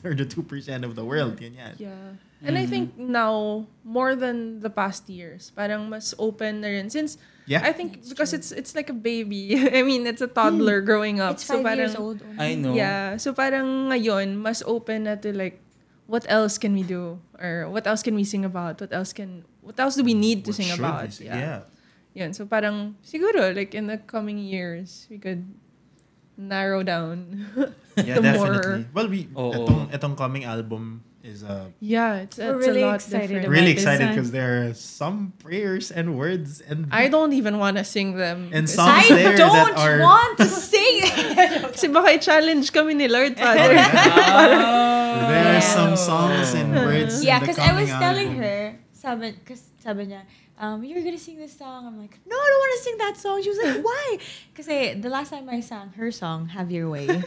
[0.04, 1.40] or the 2% of the world.
[1.40, 1.74] Yan yan.
[1.78, 1.88] Yeah.
[1.88, 2.46] Mm-hmm.
[2.46, 6.86] And I think now, more than the past years, parang mas open na rin.
[6.86, 7.18] Since,
[7.48, 7.64] Yeah.
[7.64, 9.56] I think, because it's it's like a baby.
[9.78, 10.86] I mean, it's a toddler hmm.
[10.86, 11.40] growing up.
[11.40, 12.18] It's so five years parang, old.
[12.20, 12.44] Only.
[12.44, 12.76] I know.
[12.76, 13.16] Yeah.
[13.16, 15.56] So parang ngayon, mas open na to like,
[16.04, 17.24] what else can we do?
[17.40, 18.84] Or what else can we sing about?
[18.84, 21.08] What else can, what else do we need to What sing about?
[21.08, 21.32] we sing?
[21.32, 21.64] Yeah.
[22.18, 22.34] Yun.
[22.34, 25.46] So parang, siguro, like in the coming years, we could
[26.36, 27.46] narrow down
[27.98, 28.58] Yeah, the definitely.
[28.58, 28.84] more.
[28.94, 29.54] Well, we Oo.
[29.66, 33.46] etong, etong coming album is uh, Yeah, it's, We're it's really a lot excited different.
[33.50, 34.14] about really this excited one.
[34.14, 38.54] because there are some prayers and words and I don't even want to sing them.
[38.54, 41.02] And Kasi- songs I there don't that are- want to sing.
[41.74, 43.74] Kasi baka i-challenge kami ni Lord Father.
[45.30, 47.22] there are some songs and words.
[47.24, 48.42] yeah, in the because I was coming telling album.
[48.46, 48.60] her,
[48.94, 50.22] sabi, cause sabi niya,
[50.58, 51.86] um, you're gonna sing this song.
[51.86, 53.42] I'm like, no, I don't want to sing that song.
[53.42, 54.18] She was like, why?
[54.52, 57.08] Because the last time I sang her song, Have Your Way.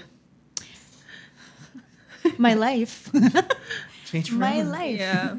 [2.38, 3.10] My life.
[4.06, 5.00] Change My life.
[5.00, 5.36] yeah.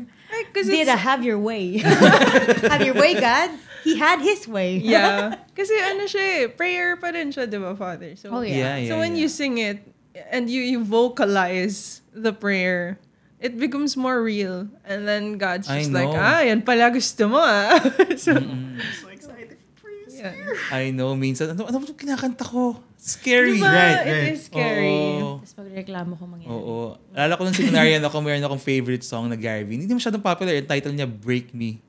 [0.49, 1.79] Because Did a have your way.
[1.79, 3.51] have your way, God.
[3.85, 4.79] He had his way.
[4.79, 5.37] yeah.
[5.55, 8.17] Kasi ano siya eh, prayer pa rin siya, di ba, Father?
[8.17, 8.57] So, Oh, yeah.
[8.57, 8.89] Yeah, yeah.
[8.89, 9.21] so when yeah.
[9.21, 9.85] you sing it,
[10.33, 12.97] and you, you vocalize the prayer,
[13.43, 14.71] it becomes more real.
[14.87, 17.75] And then God's I just like, ah, yan pala gusto mo ah.
[18.15, 18.79] so, Mm-mm.
[18.79, 20.07] I'm so excited for you.
[20.09, 20.33] yeah.
[20.71, 22.79] I know minsan ano ano ba kinakanta ko?
[22.97, 23.59] Scary.
[23.59, 23.67] Diba?
[23.67, 24.31] Right, It right.
[24.31, 24.95] is scary.
[25.19, 25.43] Oo.
[25.43, 26.55] Tapos magreklamo ko mangyari.
[26.55, 26.95] Oo.
[27.11, 29.83] Lalo ko nung seminaryan ako, mayroon akong favorite song na Gary Vee.
[29.83, 30.55] Hindi masyadong popular.
[30.55, 31.83] Yung title niya, Break Me.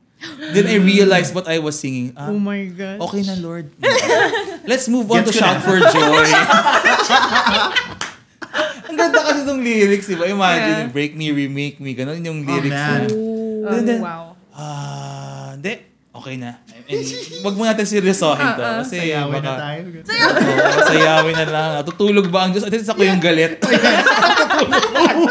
[0.58, 2.18] Then I realized what I was singing.
[2.18, 2.97] Ah, Oh my God.
[2.97, 3.70] okay na, Lord.
[4.66, 5.66] Let's move on Gets to Shout na.
[5.68, 6.26] for Joy.
[8.94, 10.26] Ang ganda kasi ng lyrics, di ba?
[10.26, 10.94] Imagine, Yeah.
[10.94, 11.91] Break Me, Remake Me.
[11.91, 12.70] Ganon yung Oh, lyrics.
[12.72, 13.02] man.
[13.02, 13.10] niya.
[13.10, 14.24] Oh, Then- then- wow.
[14.54, 15.74] Ah, hindi.
[16.14, 16.62] Okay na.
[16.86, 17.02] Mean,
[17.41, 18.62] wag mo natin seryosohin to.
[18.62, 18.86] Ah.
[18.86, 19.82] Kasi Sayawin na baka- tayo.
[19.89, 21.70] Oo, sayawin na lang.
[21.84, 22.62] Tutulog ba ang Diyos?
[22.62, 23.58] At least ako yung galit.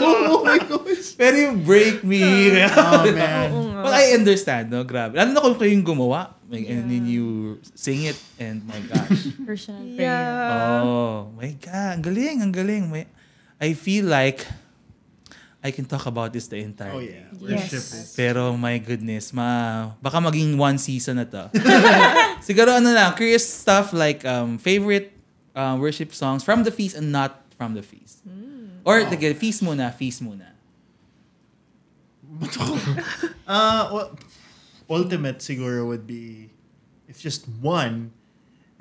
[0.03, 1.15] oh my gosh.
[1.15, 2.51] Pero yung break me.
[2.67, 3.49] Oh man.
[3.79, 4.83] But I understand, no?
[4.83, 5.15] Grabe.
[5.15, 6.35] Lalo na kung kayo yung gumawa.
[6.47, 7.27] Like, And then you
[7.73, 9.33] sing it and my gosh.
[9.41, 10.05] Personal prayer.
[10.05, 10.85] Yeah.
[10.85, 11.93] oh, my God.
[11.97, 12.83] Ang galing, ang galing.
[12.89, 13.09] May,
[13.63, 14.43] I feel like
[15.63, 17.31] I can talk about this the entire Oh yeah.
[17.39, 17.95] Worship Yes.
[17.95, 18.13] is.
[18.19, 21.47] Pero my goodness, ma baka maging one season na to.
[22.47, 25.15] Siguro ano lang, curious stuff like um, favorite
[25.55, 28.27] uh, worship songs from the feast and not from the feast.
[28.83, 29.15] Or Wow.
[29.15, 30.51] sige, feast muna, feast muna.
[33.47, 34.19] uh, well,
[34.91, 36.51] ultimate siguro would be
[37.07, 38.11] if just one,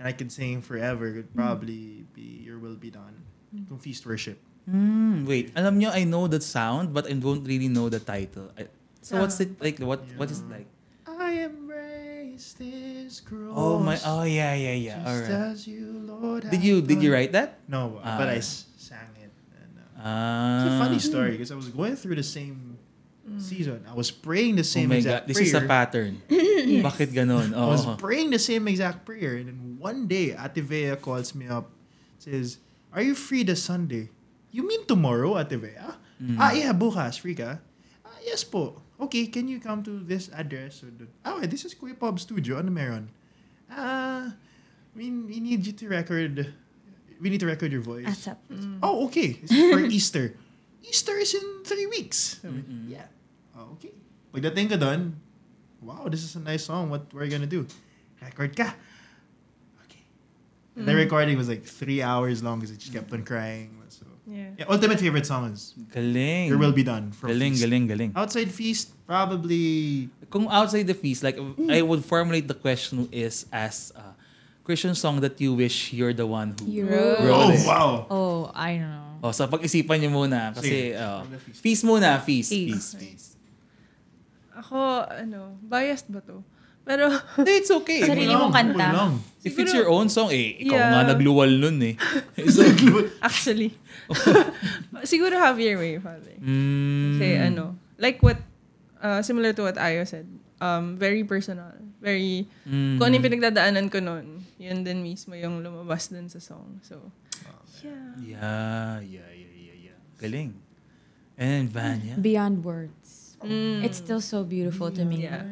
[0.02, 3.22] and I could sing forever would probably be Your Will Be Done.
[3.70, 4.42] Kung Feast Worship.
[4.70, 5.52] Hmm, wait.
[5.58, 8.54] Alam nyo, I know the sound, but I don't really know the title.
[8.58, 8.70] I,
[9.02, 9.44] so what's Ah.
[9.50, 9.78] it like?
[9.82, 10.70] What what is it like?
[11.10, 13.58] I embrace this cross.
[13.58, 13.98] Oh my!
[14.06, 14.98] Oh yeah, yeah, yeah.
[15.02, 15.50] Just All right.
[15.50, 17.58] as you, Lord, Did you did you write that?
[17.66, 19.34] No, Ah, but I sang it.
[19.58, 20.62] And, uh, Ah.
[20.62, 22.78] It's a funny story because I was going through the same
[23.42, 23.82] season.
[23.90, 25.68] I was praying the Oh same my exact god, this is a prayer.
[25.70, 26.14] pattern.
[26.86, 27.58] Bakit ganon?
[27.58, 27.98] I was Oh.
[27.98, 31.74] praying the same exact prayer, and then one day, Ate Vea calls me up,
[32.22, 32.62] says,
[32.94, 34.14] "Are you free this Sunday?"
[34.52, 35.96] You mean tomorrow, Ate Vea?
[36.22, 36.36] Mm.
[36.38, 37.58] Ah, yeah, bukas, free ka?
[38.04, 38.78] Ah, yes po.
[39.00, 40.84] Okay, can you come to this address?
[40.84, 42.60] Or the, oh, this is Kuya Pop Studio.
[42.60, 43.10] Ano meron?
[43.72, 44.36] Ah,
[44.94, 46.54] we, we need you to record,
[47.20, 48.06] we need to record your voice.
[48.06, 48.40] That's up.
[48.84, 49.40] Oh, okay.
[49.42, 50.26] This is for Easter.
[50.84, 52.42] Easter is in three weeks.
[52.46, 52.92] Mm-mm.
[52.92, 53.08] Yeah.
[53.58, 53.96] Oh, okay.
[54.36, 55.16] Pagdating ka doon,
[55.82, 56.90] wow, this is a nice song.
[56.92, 57.66] What we're gonna do?
[58.22, 58.76] Record ka.
[59.88, 60.04] Okay.
[60.76, 63.80] And the recording was like three hours long because I just kept on crying.
[63.90, 64.54] So, Yeah.
[64.54, 66.48] yeah, ultimate favorite song is Galing.
[66.48, 67.64] Your Will Be Done from Galing, Feast.
[67.66, 68.12] galing, galing.
[68.16, 71.36] Outside Feast, probably Kung outside the feast, like
[71.68, 74.14] I would formulate the question is as a
[74.64, 77.66] Christian song that you wish you're the one who You wrote Oh, it.
[77.68, 77.90] wow.
[78.08, 79.10] Oh, I don't know.
[79.26, 81.02] Oh, so pag-isipan niyo muna kasi Sige.
[81.02, 81.60] oh, From the feast.
[81.60, 82.72] feast muna, feast, Feast.
[82.72, 83.30] feast, feast.
[84.56, 86.44] Ako, ano, biased ba to?
[86.82, 88.02] Pero, Hindi, it's okay.
[88.02, 88.88] Sarili Wala mong kanta.
[89.44, 90.90] If it's Siguro- your own song, eh, ikaw Yeah.
[90.92, 91.96] nga nagluwal nun eh.
[92.54, 92.62] so,
[93.22, 93.74] actually,
[95.12, 96.36] siguro Javier Way, Father.
[96.38, 98.38] mm, Kasi ano, like what,
[99.02, 100.28] uh, similar to what Ayo said,
[100.60, 101.74] um, very personal.
[102.02, 106.42] Very, mm, kung ano yung pinagdadaanan ko nun, yun din mismo yung lumabas dun sa
[106.42, 106.82] song.
[106.82, 106.98] So,
[107.86, 108.14] yeah.
[108.22, 109.98] Yeah, yeah, yeah, yeah, yeah.
[110.18, 110.58] Galing.
[111.38, 112.18] And Vanya?
[112.18, 113.38] Beyond words.
[113.42, 113.82] Mm.
[113.86, 115.26] It's still so beautiful to me.
[115.26, 115.46] Yeah.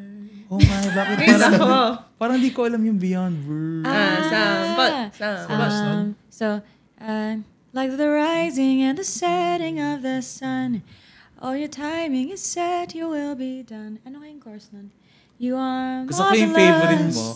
[0.50, 3.86] Oh my, bakit parang, parang di ko alam yung Beyond Words.
[3.86, 4.94] Ah, sample.
[5.14, 5.70] Sample.
[5.70, 6.46] Um, so,
[6.98, 7.34] uh,
[7.74, 10.84] like the rising and the setting of the sun,
[11.42, 14.00] all your timing is set, you will be done.
[14.06, 14.92] Ano kayong chorus nun?
[15.40, 17.28] You are Gusto ko yung favorite mo.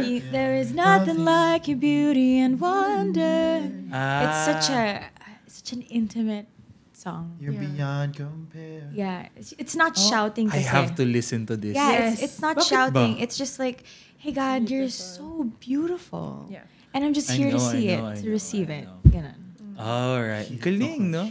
[0.00, 3.68] You- there is nothing like your beauty and wonder.
[3.92, 4.24] Ah.
[4.24, 5.10] It's such a
[5.44, 6.48] such an intimate
[6.96, 7.36] song.
[7.36, 7.68] You're Yeah.
[7.68, 8.88] beyond compare.
[8.96, 10.48] Yeah, it's, it's not shouting.
[10.48, 10.72] Oh, I kasi.
[10.72, 11.76] have to listen to this.
[11.76, 12.12] Yeah, Yes.
[12.14, 13.12] it's, it's not Bakit shouting.
[13.16, 13.22] ba?
[13.28, 13.84] It's just like,
[14.16, 16.48] hey God, you're so beautiful.
[16.48, 16.64] Yeah.
[16.96, 18.68] And I'm just I here to know, I see know, I it, to know, receive
[18.72, 18.84] I it.
[18.88, 18.98] know.
[19.04, 19.36] Ganun.
[19.78, 20.48] Alright.
[20.58, 21.30] Galing, no?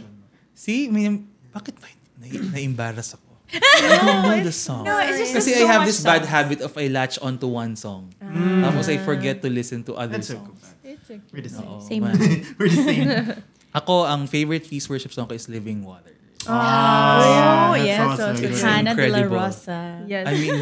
[0.54, 1.08] See, may,
[1.50, 1.88] bakit ba
[2.20, 3.28] na, na-embarrass ako?
[3.56, 4.84] I don't know the song.
[4.86, 6.30] No, it's just Kasi so I have much this bad songs.
[6.30, 8.14] habit of I latch onto one song.
[8.22, 10.62] Tapos I forget to listen to other That's so songs.
[10.86, 11.18] It's okay.
[11.34, 11.66] We're the same.
[11.66, 12.02] Oo, Same.
[12.06, 12.14] man.
[12.62, 13.08] We're the same.
[13.82, 16.14] Ako, ang favorite feast worship song ko is Living Water.
[16.46, 18.16] Oh, that's yes.
[18.16, 18.54] so good.
[18.54, 19.38] it's Hannah de la incredible.
[19.42, 19.80] Rosa.
[20.06, 20.24] Yes.
[20.26, 20.58] I mean,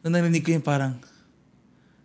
[0.00, 0.96] nung narinig ko yun parang,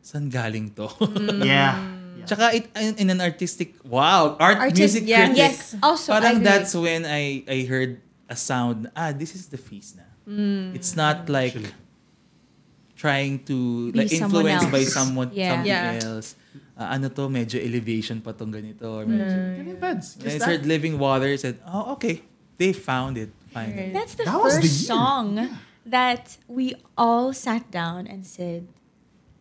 [0.03, 0.91] saan galing to?
[1.39, 1.79] yeah.
[2.23, 2.27] Yeah.
[2.27, 5.37] Tsaka it, in, in an artistic, wow, art Artist- music yeah, critic.
[5.51, 5.75] Yes.
[5.83, 6.47] Also, parang I agree.
[6.47, 7.99] that's when I I heard
[8.31, 10.07] a sound, ah, this is the feast na.
[10.71, 11.75] It's not like Actually.
[12.95, 15.49] trying to Be like someone influenced by someone Yeah.
[15.59, 15.99] something Yeah.
[16.07, 16.35] else.
[16.79, 18.87] Ah, ano to, medyo elevation pa tong ganito.
[18.87, 19.27] Or medyo,
[19.59, 20.15] Can you pads?
[20.17, 20.69] And I Just started that.
[20.71, 21.27] living water.
[21.29, 22.23] I said, oh, okay.
[22.57, 23.29] They found it.
[23.53, 23.91] Finally.
[23.93, 24.89] That's the That was the first year.
[24.97, 25.25] song
[25.85, 28.65] that we all sat down and said,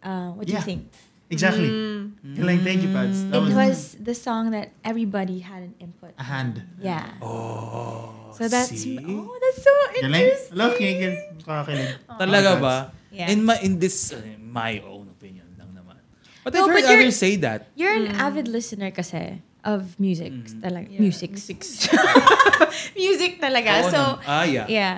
[0.05, 0.61] uh, what do Yeah.
[0.61, 0.91] you think?
[1.33, 1.69] Exactly.
[1.73, 2.37] Mm.
[2.37, 3.25] Galing, thank you, pads.
[3.33, 6.13] That it was, was the song that everybody had an input.
[6.21, 6.61] a hand.
[6.77, 7.17] Yeah.
[7.25, 9.01] Oh, So that's see?
[9.01, 10.21] oh, that's so Galing?
[10.21, 10.53] interesting.
[10.53, 11.17] Hello, kinikilig.
[11.41, 11.91] Kakakilig.
[12.21, 12.77] Talaga Oh, ba?
[13.09, 13.33] Yeah.
[13.33, 15.97] In my in this uh, my own opinion lang naman.
[16.45, 17.69] But No, I've heard others say that.
[17.77, 20.33] You're an avid listener kasi of music.
[20.33, 20.61] Mm.
[20.65, 20.89] Talaga.
[20.93, 21.33] Yeah, Music.
[22.97, 23.71] music talaga.
[23.85, 24.67] Oo so, ah, yeah.
[24.69, 24.97] yeah.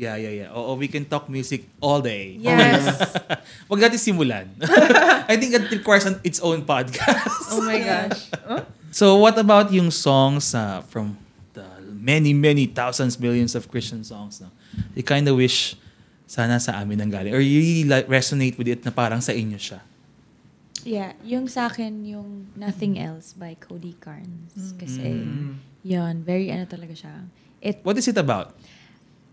[0.00, 0.56] Yeah, yeah, yeah.
[0.56, 2.40] Oo, we can talk music all day.
[2.40, 2.88] Yes.
[3.68, 4.48] Wag natin simulan.
[5.28, 7.52] I think it requires an, its own podcast.
[7.52, 8.32] oh my gosh.
[8.48, 8.64] Oh?
[8.88, 11.20] So what about yung songs uh, from
[11.52, 14.40] the many, many thousands, millions of Christian songs?
[14.40, 14.48] No?
[14.96, 15.76] You kind of wish
[16.24, 17.36] sana sa amin ang galing.
[17.36, 19.84] Or you really like, resonate with it na parang sa inyo siya.
[20.80, 21.12] Yeah.
[21.28, 24.72] Yung sa akin, yung Nothing Else by Cody Carnes.
[24.80, 25.60] Kasi, Mm.
[25.84, 27.28] yun, very ano talaga siya.
[27.60, 28.56] It, What is it about?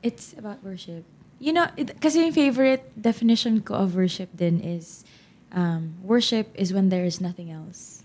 [0.03, 1.03] It's about worship.
[1.39, 5.05] You know, it, kasi yung favorite definition ko of worship din is,
[5.53, 8.03] um, worship is when there is nothing else.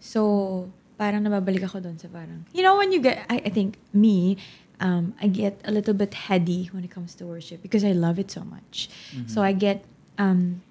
[0.00, 3.78] So, parang nababalik ako doon sa parang, you know, when you get, I, I think,
[3.92, 4.36] me,
[4.80, 8.18] um, I get a little bit heady when it comes to worship because I love
[8.18, 8.88] it so much.
[9.26, 9.84] So I get,
[10.18, 10.62] um,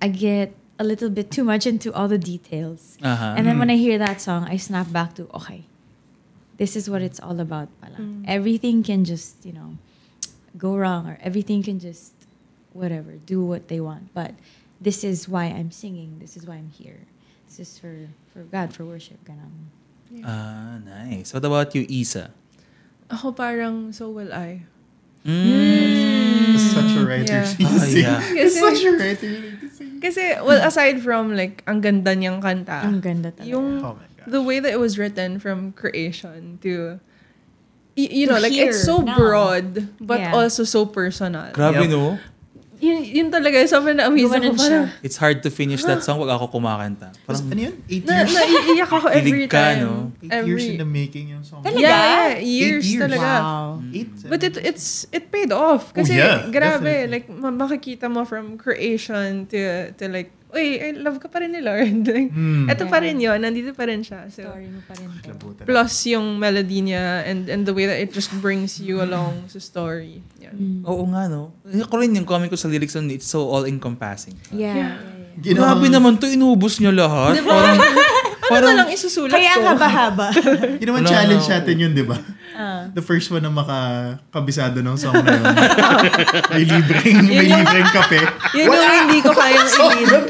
[0.00, 2.98] I get a little bit too much into all the details.
[3.02, 3.34] Uh-huh.
[3.36, 5.64] And then when I hear that song, I snap back to, okay,
[6.56, 7.96] this is what it's all about pala.
[8.00, 8.24] Mm.
[8.26, 9.76] Everything can just, you know,
[10.56, 12.12] go wrong or everything can just,
[12.72, 14.12] whatever, do what they want.
[14.14, 14.32] But
[14.80, 16.18] this is why I'm singing.
[16.20, 17.04] This is why I'm here.
[17.48, 19.20] This is for for God, for worship.
[19.24, 19.72] Ganun.
[20.24, 21.32] Ah, nice.
[21.34, 22.30] What about you, Isa?
[23.10, 24.64] Ako parang, so will I.
[25.26, 26.54] Mm.
[26.54, 27.50] It's such a writer Yeah.
[27.50, 28.18] thing to Ah, yeah.
[28.38, 30.02] It's Kasi- such a writer thing you need.
[30.02, 33.48] Kasi, well, aside from like, ang ganda niyang kanta, Ang ganda talaga.
[33.50, 34.05] yung, Oh my god.
[34.26, 36.98] The way that it was written from creation to,
[37.96, 39.16] y- you To know, like, it's so now.
[39.16, 40.34] broad, but Yeah.
[40.34, 41.50] also so personal.
[41.52, 41.90] Grabe, Yep.
[41.90, 42.18] no?
[42.76, 44.52] Yun, yun talaga, sobrang na-amaze ako.
[44.52, 44.92] Parang.
[45.00, 47.08] It's hard to finish that song pag ako kumakanta.
[47.24, 47.74] Parang, Parang, ano yun?
[47.88, 48.36] Eight na, years?
[48.36, 49.80] naiiyak ako every Kilig ka, time.
[49.80, 49.92] no?
[50.20, 51.64] Eight Every, years in the making yung song.
[51.64, 51.80] Talaga?
[51.80, 53.02] Yeah, yeah, years, Eight years.
[53.08, 53.24] talaga.
[53.32, 53.80] Wow.
[53.80, 53.96] Mm.
[53.96, 57.08] Eight, But it it's it paid off oh, kasi yeah, grabe definitely.
[57.16, 61.50] like ma- makikita mo from creation to to like uy I love ka pa rin
[61.50, 62.68] ni Lord like Hmm.
[62.70, 65.64] eto pa rin yon nandito pa rin siya so Story mo pa rin to.
[65.66, 69.58] Plus yung melody niya and and the way that it just brings you along sa
[69.58, 70.54] story yeah.
[70.54, 70.86] Mm.
[70.86, 71.50] oo nga, no?
[71.66, 74.38] Ako rin yung comment ko sa lyrics nun, it's so all-encompassing.
[74.54, 74.74] Yeah.
[74.74, 74.92] Yeah.
[75.42, 77.42] yeah, Grabe naman to, inubos niyo lahat.
[77.42, 77.76] Parang,
[78.46, 80.26] ano parang, na lang isusulat Kaya ko ang haba-haba.
[80.78, 81.56] Ginawang Wala challenge na ako.
[81.58, 82.18] natin yun, di ba?
[82.56, 82.82] Ah.
[82.94, 85.44] The first one na makakabisado ng song na yun.
[86.56, 88.20] may libreng, may libreng kape.
[88.56, 90.24] yun yung hindi ko kayang i-lead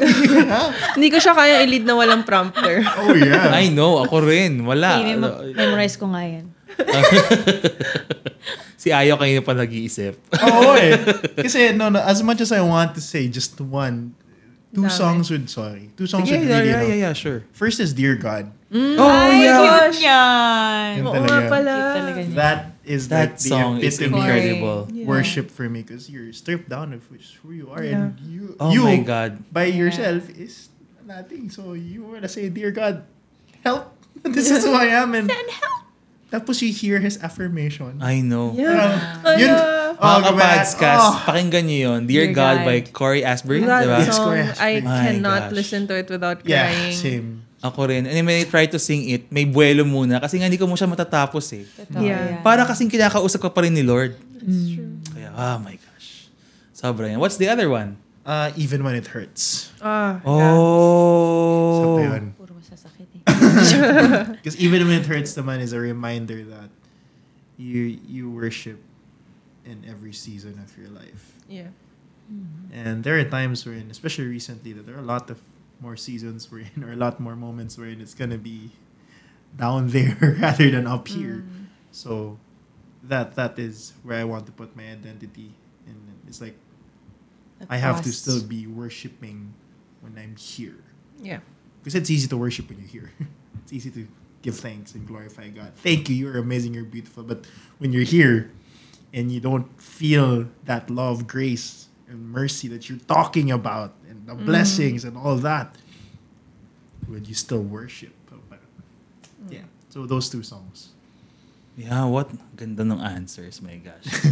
[0.98, 3.54] hindi ko siya kayang i-lead na walang prompter Oh yeah.
[3.54, 4.66] I know, ako rin.
[4.66, 4.98] Wala.
[4.98, 6.50] Okay, mem- memorize ko nga yan.
[8.80, 10.18] si Ayo kayo pa nag-iisip.
[10.34, 10.92] Oo eh.
[11.40, 14.12] Kasi no, no, as much as I want to say just one,
[14.77, 14.93] two Dami.
[14.93, 16.89] songs would, sorry, two songs yeah, would yeah, really yeah, help.
[16.93, 17.41] yeah, yeah, sure.
[17.57, 18.53] First is Dear God.
[18.68, 19.89] Oh, Ay, yeah.
[19.89, 20.91] yun yan.
[21.01, 21.49] Yun oo talaga.
[21.49, 22.35] pala Cute talaga niya.
[22.37, 24.91] That is That like the song is incredible.
[24.93, 25.07] Yeah.
[25.09, 28.12] worship for me because you're stripped down of which who you are Yeah.
[28.12, 29.41] and you Oh you my God.
[29.49, 29.81] by Yeah.
[29.87, 30.68] yourself is
[31.09, 31.49] nothing.
[31.49, 33.07] So you wanna say, Dear God,
[33.64, 33.95] help.
[34.27, 35.31] this is who I am and
[36.27, 37.99] tapos you hear his affirmation.
[37.99, 38.51] I know.
[38.53, 39.64] yeah Parang, yun, Ala.
[39.91, 40.27] oh, Mga grabe.
[40.29, 41.14] kapadscast, Oh.
[41.24, 42.01] pakinggan nyo yun.
[42.05, 42.66] Dear, Dear God, God.
[42.66, 43.62] by Corey Asbury.
[43.62, 43.99] that Diba?
[44.01, 44.57] Yes, song correct.
[44.59, 45.55] I My cannot gosh.
[45.55, 47.29] listen to it without Yeah, crying same.
[47.59, 48.05] Ako rin.
[48.05, 50.20] And when I try to sing it, may buwelo muna.
[50.20, 51.64] Kasi nga hindi ko mo siya matatapos eh.
[51.64, 52.39] Totoo Yeah.
[52.39, 52.45] yan.
[52.45, 54.14] Para kasing kinakausap ko pa rin ni Lord.
[54.39, 55.01] It's true.
[55.11, 56.29] Kaya, oh my gosh.
[56.70, 57.18] Sobra yan.
[57.18, 57.97] What's the other one?
[58.22, 59.70] Uh, even when it hurts.
[59.81, 60.53] ah yeah.
[60.53, 61.70] Oh.
[61.72, 62.36] So, yun.
[64.41, 66.70] Because even when it hurts naman is a reminder that
[67.59, 68.79] you you worship
[69.64, 71.35] in every season of your life.
[71.49, 71.70] yeah
[72.72, 75.39] And there are times wherein, especially recently, that there are a lot of
[75.81, 78.70] more seasons we're wherein, or a lot more moments wherein it's gonna be
[79.57, 81.43] down there rather than up here.
[81.47, 81.66] Mm.
[81.91, 82.39] So
[83.03, 85.55] that that is where I want to put my identity,
[85.87, 86.57] and it's like
[87.70, 89.55] I have to still be worshiping
[90.03, 90.83] when I'm here.
[91.22, 91.41] yeah
[91.87, 93.12] Because it's easy to worship when you're here.
[93.62, 94.09] it's easy to
[94.43, 95.70] give thanks and glorify God.
[95.87, 97.22] Thank you, you're amazing, you're beautiful.
[97.22, 97.47] But
[97.78, 98.51] when you're here
[99.14, 104.34] and you don't feel that love, grace, and mercy that you're talking about, and the
[104.34, 104.45] mm.
[104.45, 105.78] blessings and all that,
[107.07, 108.11] would you still worship?
[108.32, 108.59] Oh, mm.
[109.49, 109.70] Yeah.
[109.89, 110.91] So those two songs.
[111.76, 112.34] Yeah, what?
[112.57, 114.11] Ganda ng answers, my gosh.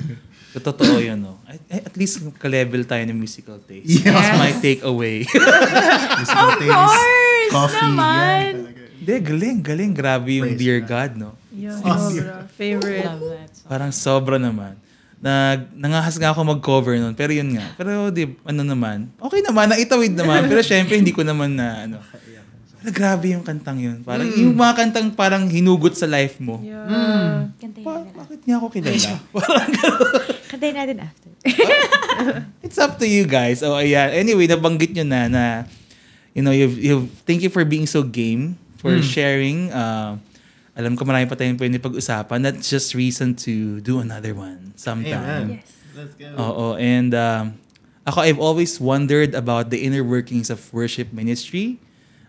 [0.55, 1.39] So, Totoo yun, no?
[1.47, 4.07] I, I- at least ka-level tayo ng musical taste.
[4.07, 4.11] Yeah.
[4.11, 5.23] That's my takeaway.
[6.19, 7.24] Musical Of taste, course
[7.55, 8.43] coffee, naman.
[8.43, 8.83] yeah, talaga.
[8.95, 9.93] Hindi, galing, galing.
[9.93, 10.89] Grabe yung Praise Dear God.
[10.91, 11.31] God, no?
[11.51, 13.69] yeah Oh, sobra favorite Love that song.
[13.69, 14.75] Parang sobra naman.
[15.21, 17.15] Nag, nangahas nga ako mag-cover nun.
[17.15, 17.65] Pero yun nga.
[17.75, 19.09] Pero di, ano naman.
[19.17, 20.45] Okay naman, naitawid naman.
[20.45, 21.97] Pero syempre, hindi ko naman na, ano.
[22.85, 24.05] Pero grabe yung kantang yun.
[24.05, 26.61] Parang yung mga kantang parang hinugot sa life mo.
[26.61, 28.13] yeah Kantayin Pa- natin.
[28.13, 29.11] bakit niya ako kilala?
[30.53, 31.31] Kantayin natin after.
[32.61, 33.65] It's up to you guys.
[33.65, 34.13] Oh, ayan.
[34.13, 35.45] Anyway, nabanggit nyo na na
[36.35, 39.73] you know, you've, you've, thank you for being so game, for sharing.
[39.73, 40.19] Uh,
[40.77, 42.43] alam ko marami pa tayong pwede pag-usapan.
[42.43, 45.63] That's just reason to do another one sometime.
[45.63, 45.63] Amen.
[45.95, 46.27] Let's go.
[46.35, 46.67] Oo.
[46.77, 47.55] And um,
[48.05, 51.79] ako, I've always wondered about the inner workings of worship ministry.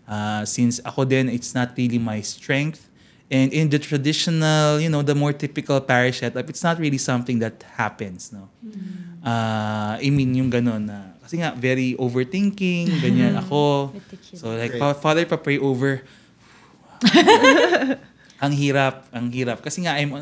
[0.07, 2.87] Uh, since ako din, it's not really my strength.
[3.25, 7.41] And in the traditional, you know, the more typical parish setup, it's not really something
[7.41, 8.53] that happens, no?
[9.25, 13.89] Uh, I mean, yung ganun na, kasi nga, very overthinking, ganyan ako.
[13.97, 14.37] Meticulous.
[14.37, 16.05] So like, pa- Father, pa-pray over.
[18.45, 19.65] ang hirap, ang hirap.
[19.65, 20.21] Kasi nga, I'm,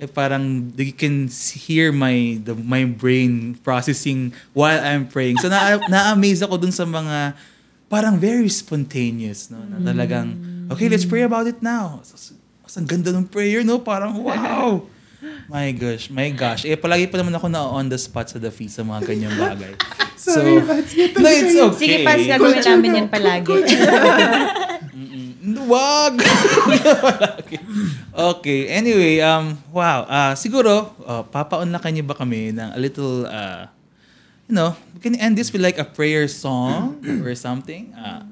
[0.00, 1.28] eh, parang you can
[1.68, 5.38] hear my the, my brain processing while I'm praying.
[5.38, 7.36] So na na-amaze ako dun sa mga
[7.90, 9.60] parang very spontaneous, no?
[9.66, 10.34] Na talagang,
[10.70, 11.98] okay, let's pray about it now.
[12.06, 13.82] So, so, ang ganda ng prayer, no?
[13.82, 14.86] Parang, wow!
[15.48, 16.64] My gosh, my gosh.
[16.64, 19.36] Eh, palagi pa naman ako na on the spot sa the feast sa mga ganyang
[19.36, 19.74] bagay.
[20.16, 21.76] so, no, it's okay.
[21.76, 23.52] Sige, Paz, gagawin namin yan palagi.
[25.70, 26.20] Wag!
[28.36, 30.04] okay, anyway, um, wow.
[30.04, 33.66] ah siguro, uh, papaunlakan niyo ba kami ng a little, uh,
[34.48, 37.92] you know, we can end this with like a prayer song or something.
[37.96, 38.24] Uh,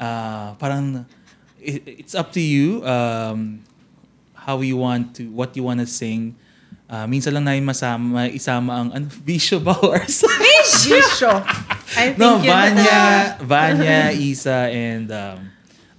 [0.00, 1.04] uh, parang
[1.60, 3.60] it, it's up to you um,
[4.44, 6.36] how you want to, what you want to sing.
[6.84, 11.32] Uh, minsan lang namin masama, isama ang ano, Bisyo ba or Bisyo.
[11.96, 15.38] I think No, Vanya, Vanya, Isa, and um,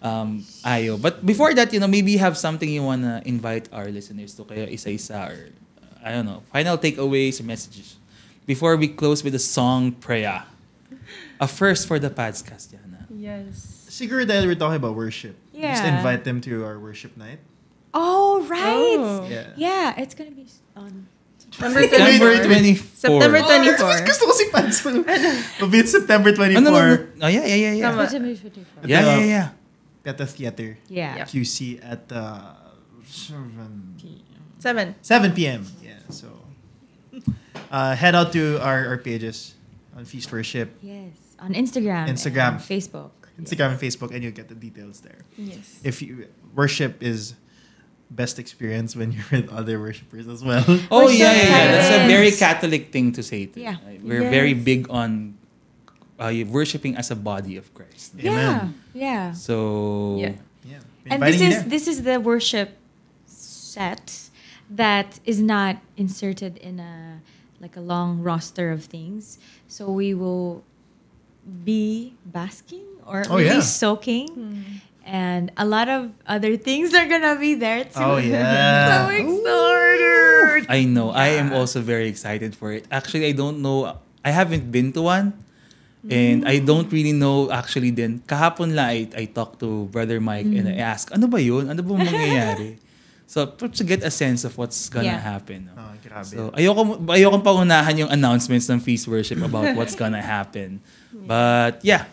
[0.01, 0.29] um,
[0.63, 1.01] Ayo.
[1.01, 4.43] But before that, you know, maybe you have something you wanna invite our listeners to
[4.45, 5.37] kaya isa-isa or,
[5.81, 7.97] uh, I don't know, final takeaways or messages.
[8.45, 10.45] Before we close with the song Prayer.
[11.41, 13.09] A first for the podcast, Jana.
[13.09, 13.89] Yes.
[13.89, 15.35] Siguro dahil we're talking about worship.
[15.51, 15.97] Just Yeah.
[15.97, 17.39] invite them to our worship night.
[17.95, 18.99] Oh, right.
[18.99, 19.25] Oh.
[19.31, 19.55] Yeah.
[19.55, 21.07] Yeah, it's gonna be on.
[21.39, 22.43] September September 24.
[22.43, 22.87] 24.
[22.99, 24.05] September Oh, 24.
[24.05, 24.75] gusto ko si Pans.
[25.55, 26.59] It'll be September 24.
[26.67, 27.23] Oh.
[27.23, 27.89] Oh, yeah, yeah, yeah, yeah.
[27.95, 28.03] Tama.
[28.11, 28.83] September 24.
[28.83, 29.47] Yeah, yeah, yeah.
[30.03, 30.77] At the theater.
[30.91, 31.23] Yeah.
[31.23, 31.25] Yeah.
[31.25, 32.59] QC at uh,
[33.07, 33.95] 7
[34.59, 34.95] Seven.
[35.01, 35.63] 7 p.m.
[35.81, 36.27] Yeah, so
[37.71, 39.55] uh, head out to our, our pages
[39.95, 41.15] on Feast Worship, Yes.
[41.39, 42.09] On Instagram.
[42.09, 42.59] Instagram.
[42.59, 43.11] And Facebook.
[43.39, 45.19] Instagram and Facebook, and you'll get the details there.
[45.37, 45.79] Yes.
[45.83, 47.35] If you worship is
[48.09, 50.63] best experience when you're with other worshipers as well.
[50.91, 51.71] Oh, yeah, yeah, yeah.
[51.71, 53.45] That's a very Catholic thing to say.
[53.47, 53.59] To.
[53.59, 53.75] Yeah.
[53.85, 55.37] Like, We're very big on
[56.19, 58.13] uh, worshiping as a body of Christ.
[58.17, 58.31] Yeah.
[58.31, 58.81] Amen.
[58.93, 59.33] Yeah.
[59.33, 60.33] So, Yeah.
[60.65, 60.79] Yeah,
[61.13, 61.63] And this is there.
[61.69, 62.69] this is the worship
[63.27, 64.29] set
[64.69, 67.21] that is not inserted in a
[67.61, 69.37] like a long roster of things.
[69.67, 70.63] So we will
[71.63, 73.59] be basking or Oh, really yeah.
[73.61, 74.27] soaking.
[74.29, 74.61] Hmm.
[75.05, 78.01] And a lot of other things are gonna be there too.
[78.01, 79.05] Oh, yeah.
[79.05, 80.65] so excited.
[80.69, 81.13] I know.
[81.13, 81.61] I am Yeah.
[81.61, 82.89] also very excited for it.
[82.89, 84.01] Actually, I don't know.
[84.25, 85.37] I haven't been to one.
[86.05, 88.21] And I don't really know actually din.
[88.29, 91.65] Kahapon lang I, I talked to Brother Mike and I asked, ano ba yun?
[91.65, 92.77] Ano ba mangyayari?
[93.25, 95.21] so, to get a sense of what's gonna Yeah.
[95.21, 95.65] happen.
[95.65, 95.81] no?
[95.81, 96.29] Oh, grabe.
[96.29, 100.77] So, ayoko, ayoko paunahan yung announcements ng Feast Worship about what's gonna happen.
[101.25, 102.05] But, yeah.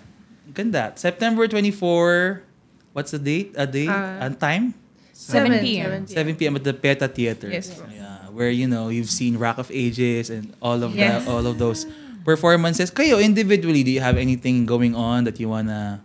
[0.57, 0.97] Ganda.
[0.97, 2.49] September 24,
[2.93, 3.55] what's the date?
[3.57, 3.89] A date?
[3.89, 4.75] Uh, and time?
[5.13, 6.07] 7 Seven p.m.
[6.07, 6.57] 7 p.m.
[6.57, 7.49] at the PETA Theater.
[7.51, 7.71] Yes.
[7.95, 11.25] Yeah, where you know you've seen Rock of Ages and all of Yes.
[11.25, 11.87] that, all of those
[12.25, 12.91] performances.
[12.91, 16.03] Kayo individually, do you have anything going on that you wanna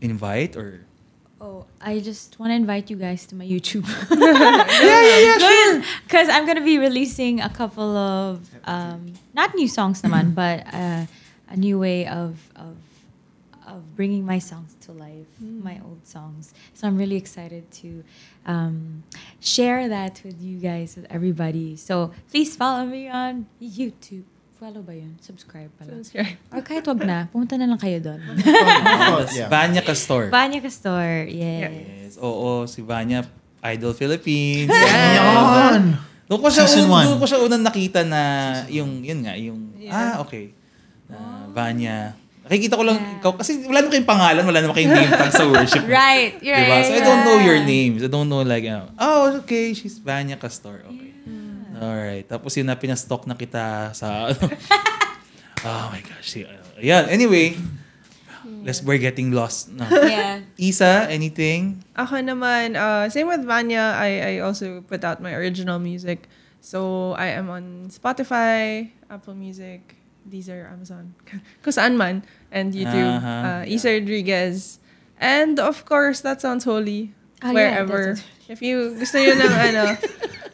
[0.00, 0.80] invite or?
[1.40, 3.82] Oh, I just want to invite you guys to my YouTube.
[4.10, 5.82] yeah, yeah, yeah, sure.
[6.06, 11.06] Because I'm gonna be releasing a couple of um, not new songs, naman, but uh,
[11.50, 12.78] a new way of of
[13.72, 16.52] of bringing my songs to life, my old songs.
[16.76, 18.04] So I'm really excited to
[18.44, 19.02] um,
[19.40, 21.76] share that with you guys, with everybody.
[21.76, 24.28] So please follow me on YouTube.
[24.60, 25.18] Follow ba yun?
[25.18, 25.90] Subscribe pala.
[25.98, 26.38] Subscribe.
[26.54, 28.20] Or kahit wag na, pumunta na lang kayo doon.
[29.34, 29.48] Yeah.
[29.48, 30.28] Vanya Castor.
[30.30, 31.72] Banya Castor, yes.
[31.72, 32.12] Yes.
[32.22, 33.26] Oo, si Vanya
[33.64, 34.70] Idol Philippines.
[34.70, 35.96] Yan!
[36.30, 37.06] Doon ko siya Season un- one.
[37.10, 38.22] doon ko siya unang nakita na
[38.70, 40.14] yung yun nga, yung Yeah.
[40.18, 40.54] ah, okay.
[41.10, 42.14] Na Vanya.
[42.52, 43.16] Nakikita ko lang Yeah.
[43.16, 45.88] ikaw kasi wala naman kayong pangalan, wala naman kayong name tag sa worship.
[46.04, 46.68] Right, you're Diba?
[46.68, 46.84] right.
[46.84, 47.72] So I don't know your yeah.
[47.72, 48.04] names.
[48.04, 50.84] I don't know like, uh, oh, okay, she's Vanya Castor.
[50.84, 51.16] Okay.
[51.72, 52.28] Alright.
[52.28, 54.44] Tapos yun na pinastock na kita sa, ano.
[55.64, 56.44] oh my gosh.
[56.44, 57.08] Uh, yeah.
[57.08, 57.56] Anyway,
[58.62, 59.72] let's, we're getting lost.
[59.72, 59.88] No.
[59.88, 60.44] Yeah.
[60.60, 61.80] Isa, anything?
[61.96, 66.28] Ako naman, uh, same with Vanya, I, I also put out my original music.
[66.60, 69.98] So, I am on Spotify, Apple Music,
[70.28, 71.14] Deezer, Amazon,
[71.62, 73.18] kung saan man, and YouTube.
[73.18, 73.62] Uh-huh.
[73.62, 74.78] Uh, Isa Rodriguez.
[75.22, 78.16] And of course, That Sounds Holy, Oh, yeah, wherever.
[78.16, 79.84] Sounds If you gusto yun ng ano,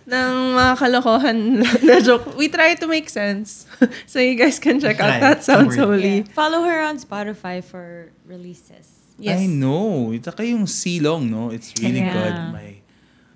[0.07, 1.39] ng mga kalokohan
[1.89, 3.65] na joke, we try to make sense.
[4.07, 5.19] so you guys can check out.
[5.19, 5.75] That Sounds.
[5.75, 6.23] Holy.
[6.23, 6.31] Yeah.
[6.37, 8.93] Follow her on Spotify for releases.
[9.19, 9.41] Yes.
[9.41, 10.15] I know.
[10.21, 11.51] Saka yung silong, no?
[11.51, 12.13] It's really Yeah.
[12.15, 12.35] good.
[12.55, 12.71] My,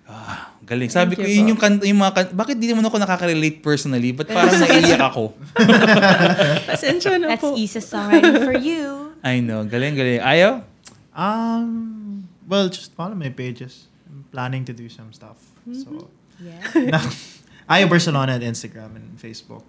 [0.07, 0.89] ah, galing.
[0.89, 3.61] Sabi ko, Thank you yun yung, kanta, yung mga kanta, bakit di naman ako nakaka-relate
[3.61, 4.17] personally?
[4.17, 5.37] Ba't parang naiiyak ako?
[6.73, 7.53] Pasensya na That's po.
[7.61, 9.13] Isa's songwriting for you.
[9.23, 9.69] I know.
[9.69, 10.25] Galing, galing.
[10.25, 10.65] Ayaw?
[11.13, 13.87] Um, well, just follow my pages.
[14.09, 15.37] I'm planning to do some stuff.
[15.71, 16.09] So,
[16.41, 16.59] Yeah.
[17.71, 19.63] Ayo Barcelona at Instagram and Facebook.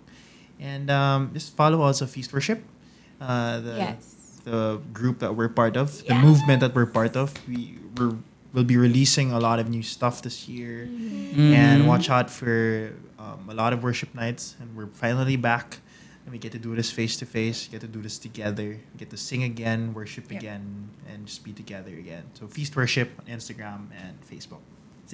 [0.58, 2.64] And um, just follow also Feast Worship.
[3.22, 4.42] Uh, the, Yes.
[4.44, 7.32] the group that we're part of, the movement that we're part of.
[7.48, 8.18] We we're,
[8.54, 10.84] will be releasing a lot of new stuff this year.
[11.34, 11.86] And Mhm.
[11.90, 14.56] watch out for um, a lot of worship nights.
[14.60, 15.80] And we're finally back.
[16.24, 19.10] And we get to do this face to face, get to do this together, get
[19.12, 20.40] to sing again, worship Yep.
[20.40, 20.64] again,
[21.10, 22.24] and just be together again.
[22.38, 24.64] So Feast Worship on Instagram and Facebook.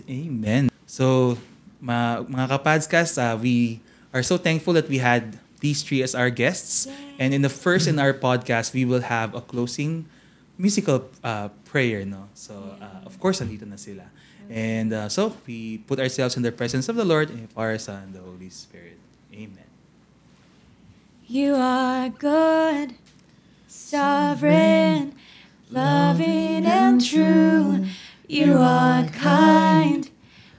[0.09, 0.69] Amen.
[0.85, 1.37] So,
[1.81, 3.81] ma mga kapadscast, uh, we
[4.13, 6.87] are so thankful that we had these three as our guests.
[7.17, 10.05] And in the first in our podcast, we will have a closing
[10.59, 12.27] musical uh, prayer, no?
[12.35, 14.11] So, uh, of course, andito na sila.
[14.51, 18.11] And uh, so, we put ourselves in the presence of the Lord and our Son,
[18.11, 18.99] the Holy Spirit.
[19.33, 19.71] Amen.
[21.25, 22.95] You are good,
[23.67, 25.15] sovereign,
[25.71, 27.85] loving and true.
[28.27, 30.09] You are kind,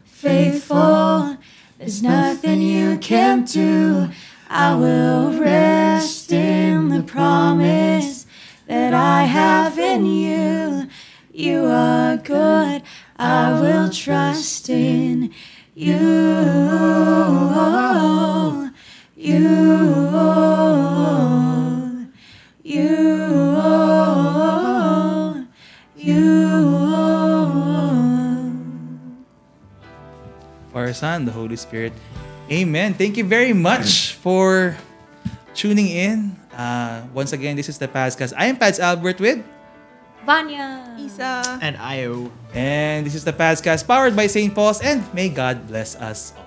[0.05, 1.37] faithful.
[1.79, 4.11] There's nothing you can't do.
[4.49, 8.20] I will rest in the promise
[8.71, 10.87] that I have in you.
[11.33, 12.83] You are good.
[13.17, 15.35] I will trust in
[15.75, 15.99] you.
[19.17, 19.41] You.
[22.63, 23.01] You.
[25.97, 26.31] You.
[30.73, 31.93] Father, Son, the Holy Spirit.
[32.49, 32.95] Amen.
[32.95, 34.77] Thank you very much for
[35.55, 36.40] tuning in.
[36.55, 38.33] Uh, once again, this is the Padscast.
[38.37, 39.45] I am Pads Albert with,
[40.27, 40.97] Vanya.
[40.99, 41.59] Isa.
[41.63, 42.31] And IO.
[42.55, 44.55] and this is the Padscast powered by St.
[44.55, 46.40] Paul's, and may God bless us all.